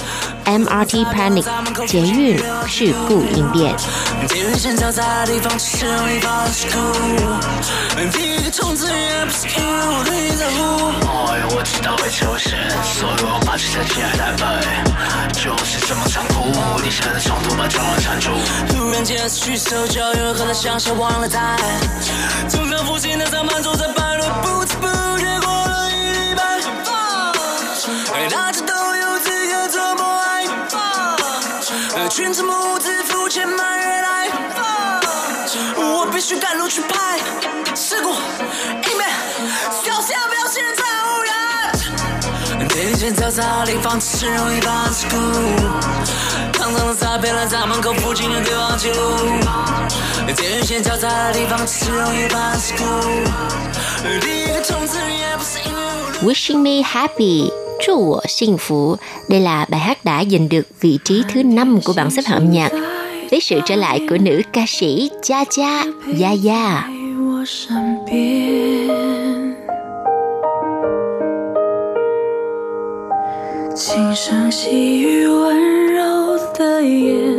[0.45, 1.45] MRT Panic,
[1.87, 2.37] Chế Yun,
[2.69, 3.75] Sự Cụ Yên Biện.
[4.29, 6.77] 地狱线交杂的地方，只容易发是哭。
[8.11, 10.91] 第一个冲刺也不是因为我对你在乎。
[11.31, 14.43] 爱我知道会出现，所以我把这台机还单飞，
[15.33, 16.51] 就是这么残酷。
[16.83, 18.29] 你现在冲突把中文缠住。
[18.69, 21.56] 突然间失去手脚，又和他相 识忘了他。
[22.48, 24.64] 总常附近的上班走在半路，不。
[24.64, 24.86] 知不。
[25.18, 26.60] 觉过了一礼拜。
[28.28, 32.08] 大家都有资格这么爱。
[32.08, 34.28] 群之母子肤浅满月来，
[35.76, 37.18] 我必须赶路去拍。
[37.74, 38.14] 事故
[42.75, 42.75] 缘。
[42.75, 45.15] 地间嘈杂的地方，只容易把事故。
[46.59, 48.95] 肮脏的擦遍了家门口附近的对话记录。
[50.35, 52.83] 地线交杂的地方，只容易把事故。
[54.21, 55.81] 第一个冲刺也不是因为
[56.23, 56.31] 我。
[56.31, 57.51] Wishing Me Happy,
[57.85, 58.97] 祝我幸福.
[59.27, 62.37] Đây là bài hát đã giành được vị trí thứ 5 của bảng xếp hạng
[62.37, 62.71] âm nhạc
[63.31, 65.83] với sự trở lại của nữ ca sĩ Cha Cha
[66.19, 66.83] Yaya.
[67.17, 69.24] 我身边，
[73.76, 77.36] 轻声细语温柔的眼，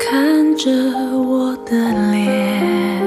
[0.00, 1.70] 看着我的
[2.10, 3.00] 脸，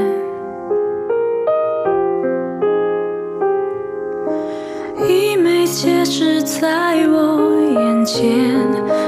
[5.05, 8.55] 一枚戒指在我眼前，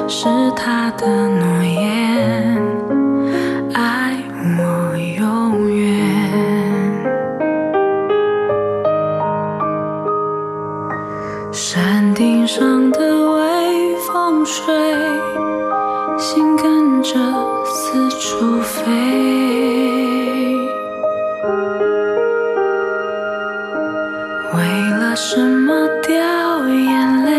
[0.09, 1.54] 是他的诺
[24.55, 27.34] 为了什么掉眼泪？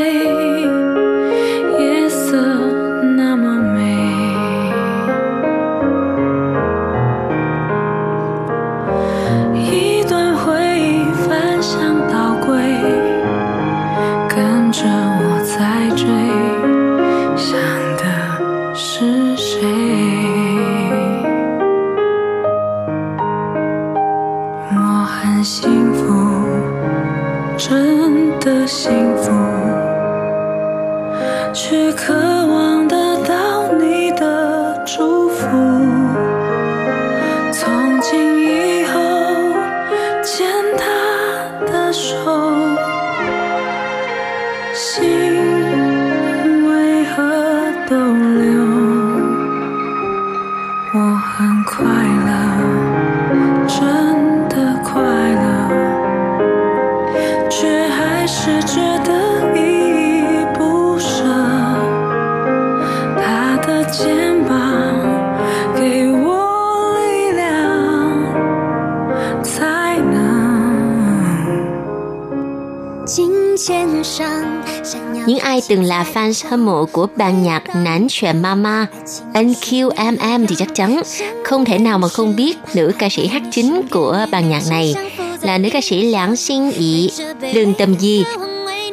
[76.17, 78.87] Fans hâm mộ của ban nhạc Nán Chuyện Mama
[79.33, 81.03] NQMM thì chắc chắn
[81.45, 84.95] không thể nào mà không biết nữ ca sĩ hát chính của ban nhạc này
[85.43, 87.11] là nữ ca sĩ Lãng Xin Ý,
[87.55, 88.25] Lương Tâm Di.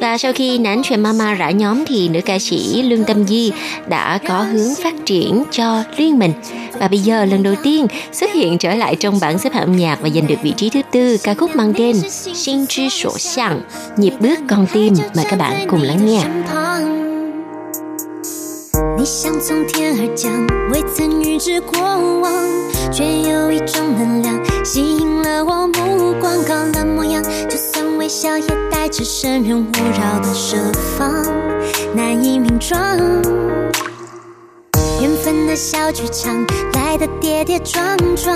[0.02, 3.52] Và sau khi Nán Chuyện Mama rã nhóm thì nữ ca sĩ Lương Tâm Di
[3.88, 6.32] đã có hướng phát triển cho riêng mình.
[6.80, 9.76] Và bây giờ lần đầu tiên xuất hiện trở lại trong bảng xếp hạng âm
[9.76, 13.18] nhạc và giành được vị trí thứ tư ca khúc mang tên Xin Chi Sổ
[13.18, 13.62] Sàng,
[13.98, 14.94] nhịp bước con tim.
[15.16, 16.22] Mời các bạn cùng lắng nghe.
[19.04, 20.32] 你像从天而降，
[20.72, 21.78] 未曾预知过
[22.22, 22.32] 往，
[22.90, 26.42] 却有一种能量吸引了我目光。
[26.46, 30.56] 高冷模样，就算微笑也带着生人勿扰的设
[30.98, 31.12] 防，
[31.94, 32.80] 难以名状。
[35.02, 36.34] 缘分的小剧场
[36.76, 38.34] 来的跌跌撞撞，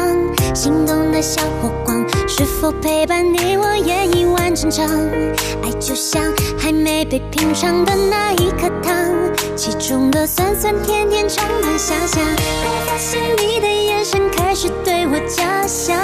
[0.53, 4.85] 心动的小火光，是否陪伴你我演绎完整场？
[5.63, 6.21] 爱就像
[6.59, 9.06] 还没被品尝的那一颗糖，
[9.57, 12.23] 其中的酸酸甜甜充满想象。
[12.63, 15.97] 当我发现你的眼神开始对我假想，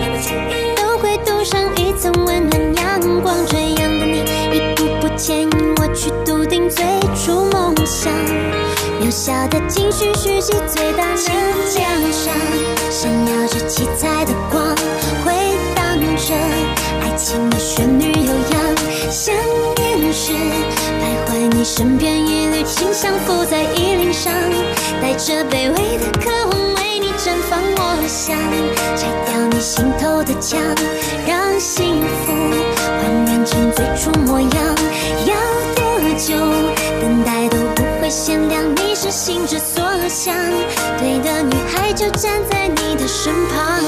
[0.00, 3.36] 每个轻易都会镀上一层温暖阳光。
[3.48, 8.10] 这样的你，一步步牵引我去笃定最初梦想。
[8.98, 11.26] 渺小的情绪蓄积最大能
[11.74, 12.32] 量上，
[12.90, 14.74] 闪耀着七彩的光，
[15.22, 15.34] 回
[15.74, 16.34] 荡着
[17.02, 19.10] 爱情的旋律悠扬。
[19.10, 19.34] 像
[21.66, 24.32] 身边，一缕清香浮在衣领上，
[25.02, 27.60] 带着卑微的渴望为你绽放。
[27.60, 28.38] 我想
[28.94, 30.60] 拆掉你心头的墙，
[31.26, 32.32] 让幸福
[32.78, 34.50] 还原成最初模样。
[35.26, 35.34] 要
[35.74, 36.36] 多久
[37.00, 40.36] 等待都不会限量，你是心之所向，
[40.98, 43.82] 对的女孩就站在你的身旁。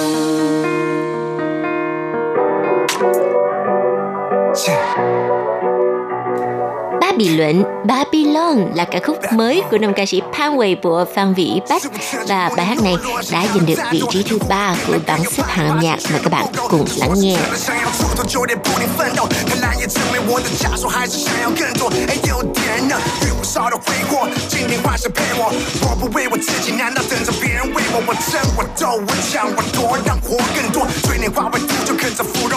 [7.18, 11.34] bị luận Babylon là ca khúc mới của nam ca sĩ Phan Huệ của Phan
[11.34, 11.82] Vĩ Bách
[12.28, 12.96] và bài hát này
[13.32, 16.32] đã giành được vị trí thứ ba của bảng xếp hạng âm nhạc mà các
[16.32, 17.38] bạn cùng lắng nghe.
[17.56, 21.90] 想要出头就得不停奋斗，贪婪也成为我的枷锁，还是想要更多。
[22.08, 25.52] 哎，有点热，遇不少的挥霍，今天换谁陪我？
[25.82, 28.02] 我不为我自己，难道等着别人为我？
[28.08, 30.88] 我争，我斗，我抢，我夺，让活更多。
[31.04, 32.57] 嘴脸化为土，就啃着腐肉，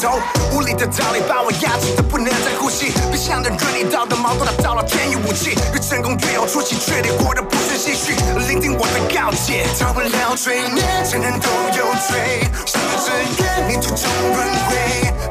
[0.00, 0.18] 头。
[0.52, 5.56] 无力的道理把我压制的不能再呼吸，别想着润你道德矛盾，打造了天衣无气。
[5.74, 8.14] 越成功越有出息，却得活得不是唏嘘。
[8.48, 12.48] 聆听我的告诫，逃不了罪孽，人人都有罪。
[12.64, 13.10] 心有志
[13.42, 14.76] 愿，你途中轮回，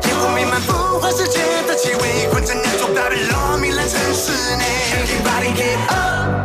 [0.07, 4.65] 烟火弥漫腐化世界的气味，混成人走大的路，糜烂城市内。
[4.93, 6.36] Everybody get up,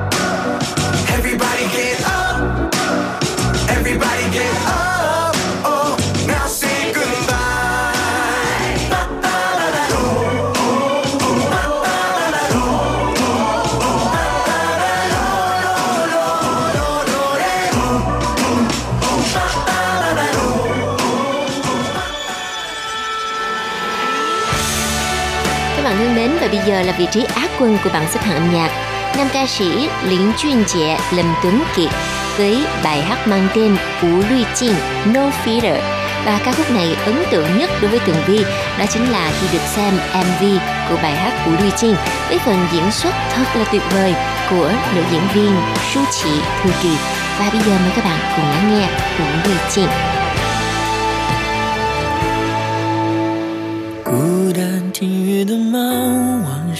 [26.66, 28.70] giờ là vị trí á quân của bảng xếp hạng âm nhạc.
[29.16, 31.90] Nam ca sĩ Lý Chuyên trẻ Lâm Tuấn Kiệt
[32.36, 34.74] với bài hát mang tên Ú Luy Chinh,
[35.14, 35.80] No Feeder
[36.26, 38.44] và ca khúc này ấn tượng nhất đối với Tường Vi,
[38.78, 40.44] đó chính là khi được xem MV
[40.88, 41.94] của bài hát Ú Luy Chinh
[42.28, 44.14] với phần diễn xuất thật là tuyệt vời
[44.50, 45.56] của nữ diễn viên
[45.94, 46.30] Su Chị
[46.62, 46.96] Thư Kỳ.
[47.38, 48.88] Và bây giờ mời các bạn cùng lắng nghe
[49.18, 50.11] Ú Luy Chinh.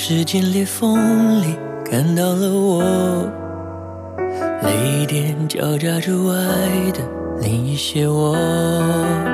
[0.04, 1.56] 时间裂缝里
[1.88, 2.82] 看到了我，
[4.64, 6.34] 雷电交加之外
[6.92, 6.98] 的
[7.40, 9.31] 另一些我。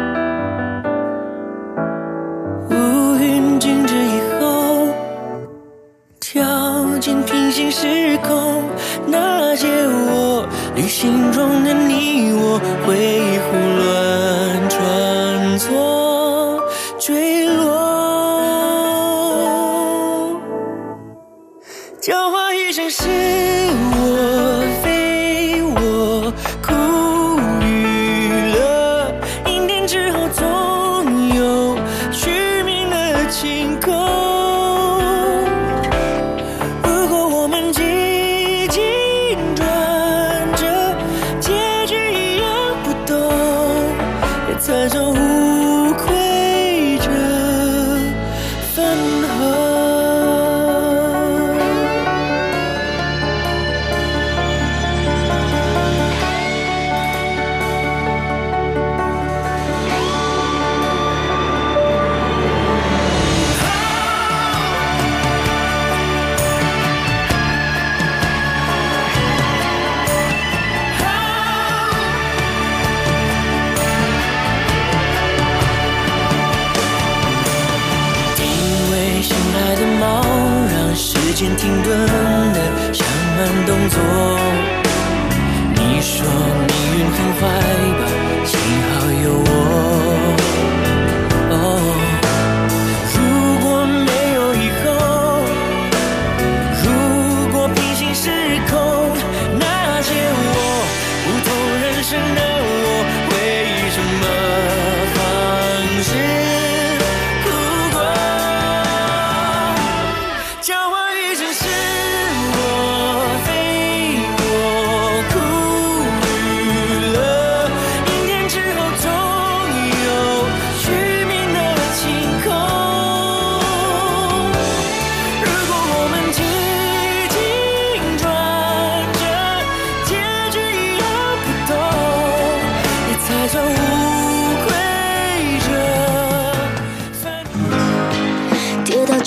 [23.71, 24.58] 我。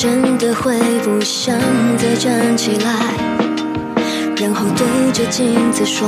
[0.00, 1.58] 真的会不想
[1.96, 2.90] 再站起来，
[4.36, 6.06] 然后对着镜子说，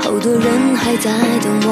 [0.00, 1.10] 好多人还在
[1.42, 1.70] 等我。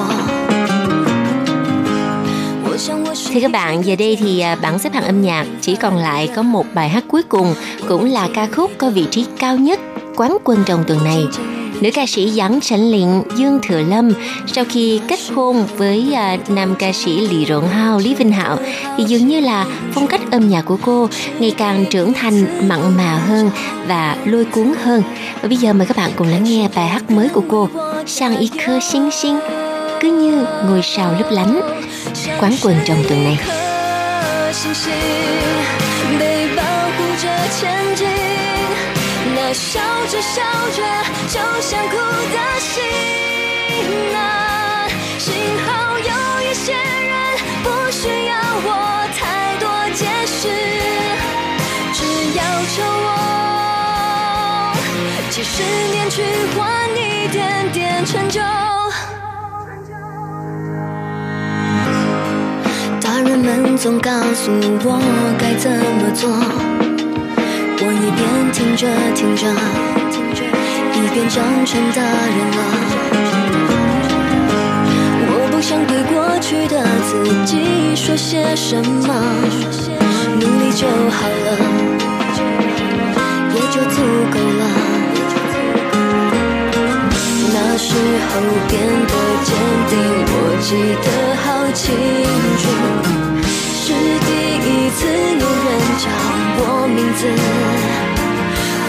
[2.64, 5.96] 我想我是 Thưa các bạn, giờ đây thì à, bảng xếp hạng âm nhạc chỉ còn
[5.96, 7.54] lại có một bài hát cuối cùng,
[7.88, 9.80] cũng là ca khúc có vị trí cao nhất,
[10.16, 11.26] quán quân trong tuần này.
[11.81, 14.11] nữ ca sĩ Giáng Tránh Lịnh Dương Thừa Lâm
[14.47, 18.57] sau khi kết hôn với à, nam ca sĩ Lý Rộn Hao Lý Vinh Hạo
[18.97, 21.09] thì dường như là phong cách âm nhạc của cô
[21.39, 23.51] ngày càng trưởng thành mặn mà hơn
[23.87, 25.03] và lôi cuốn hơn.
[25.41, 27.69] Và bây giờ mời các bạn cùng lắng nghe bài hát mới của cô,
[28.05, 29.39] Sang Y Khơ Xinh Xinh,
[29.99, 31.61] cứ như ngôi sao lấp lánh,
[32.41, 33.37] quán quần trong tuần này.
[34.51, 35.38] 星星。
[39.53, 40.41] 笑着笑
[40.75, 40.83] 着
[41.27, 42.83] 就想哭的心
[44.15, 44.87] 啊！
[45.17, 45.33] 幸
[45.65, 46.05] 好有
[46.43, 47.13] 一些人
[47.63, 48.33] 不需要
[48.63, 48.69] 我
[49.17, 50.47] 太多解释，
[51.93, 51.99] 只
[52.37, 52.41] 要
[52.75, 53.07] 求我
[55.31, 56.21] 几十年去
[56.55, 56.59] 换
[56.95, 58.39] 一点点成就。
[63.01, 64.51] 大人们总告诉
[64.83, 65.01] 我
[65.39, 66.29] 该怎么做，
[68.09, 72.59] 一边听着听着，一边长成大人了。
[75.29, 76.73] 我不想对过去的
[77.05, 77.11] 自
[77.45, 77.61] 己
[77.95, 79.13] 说些什么，
[80.39, 81.49] 努力就好了，
[83.53, 84.01] 也就足
[84.33, 84.63] 够了。
[87.53, 87.93] 那时
[88.25, 88.31] 候
[88.67, 88.73] 变
[89.05, 89.13] 得
[89.45, 89.53] 坚
[89.87, 89.93] 定，
[90.33, 90.33] 我
[90.65, 90.67] 记
[91.05, 91.07] 得
[91.45, 91.45] 好
[91.75, 91.85] 清
[92.57, 92.65] 楚。
[93.81, 93.93] 是
[94.25, 94.29] 第
[94.65, 94.99] 一次
[95.39, 95.68] 有人
[95.99, 97.21] 叫我名字，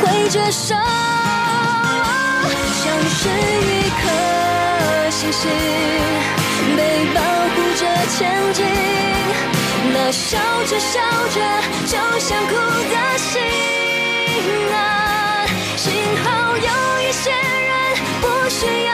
[0.00, 0.76] 挥着手，
[2.78, 3.28] 像是
[3.66, 4.02] 一颗
[5.10, 5.50] 星星，
[6.76, 6.78] 被
[7.12, 7.18] 保
[7.50, 7.82] 护着
[8.14, 8.18] 前
[8.54, 8.58] 进。
[9.92, 10.38] 那笑
[10.68, 11.00] 着笑
[11.34, 11.36] 着
[11.84, 13.42] 就想哭的心
[14.72, 14.78] 啊，
[15.76, 15.90] 幸
[16.22, 16.70] 好有
[17.02, 17.74] 一些人
[18.20, 18.90] 不需要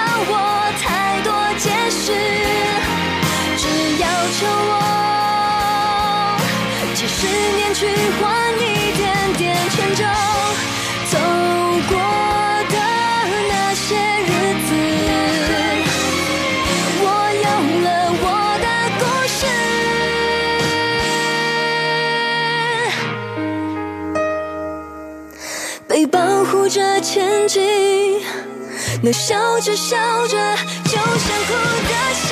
[7.79, 8.25] 去换
[8.55, 8.59] 一
[8.97, 9.05] 点
[9.37, 10.03] 点成就，
[11.11, 11.15] 走
[11.91, 11.95] 过
[12.71, 12.77] 的
[13.51, 13.87] 那些
[14.25, 14.29] 日
[14.67, 14.69] 子，
[17.03, 17.05] 我
[17.45, 17.47] 有
[17.85, 17.87] 了
[18.23, 18.25] 我
[18.65, 18.67] 的
[18.99, 19.39] 故事。
[25.87, 26.17] 被保
[26.47, 28.23] 护着前进，
[29.03, 32.27] 那笑着笑着就想哭的心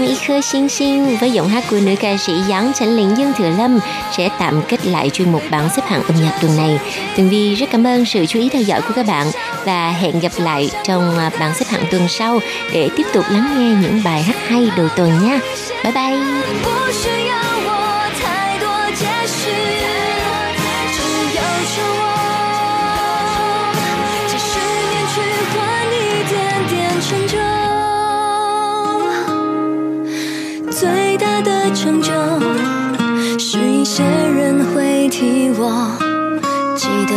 [0.00, 0.06] 年。
[0.06, 3.50] Y khơ xinh xinh với giọng hát của nữ ca sĩ Giáng chánh Lĩnh Dương Thừa
[3.58, 3.78] Lâm
[4.16, 6.78] sẽ tạm kết lại chuyên mục bảng xếp hạng âm nhạc tuần này.
[7.16, 9.26] Tường Vi rất cảm ơn sự chú ý theo dõi của các bạn
[9.64, 12.40] và hẹn gặp lại trong bảng xếp hạng tuần sau
[12.72, 15.38] để tiếp tục lắng nghe những bài hát hay đầu tuần nha.
[15.84, 17.65] Bye bye!
[35.18, 35.96] 替我
[36.76, 37.14] 记得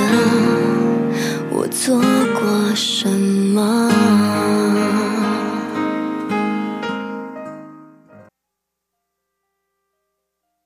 [1.51, 4.68] 我做过什么。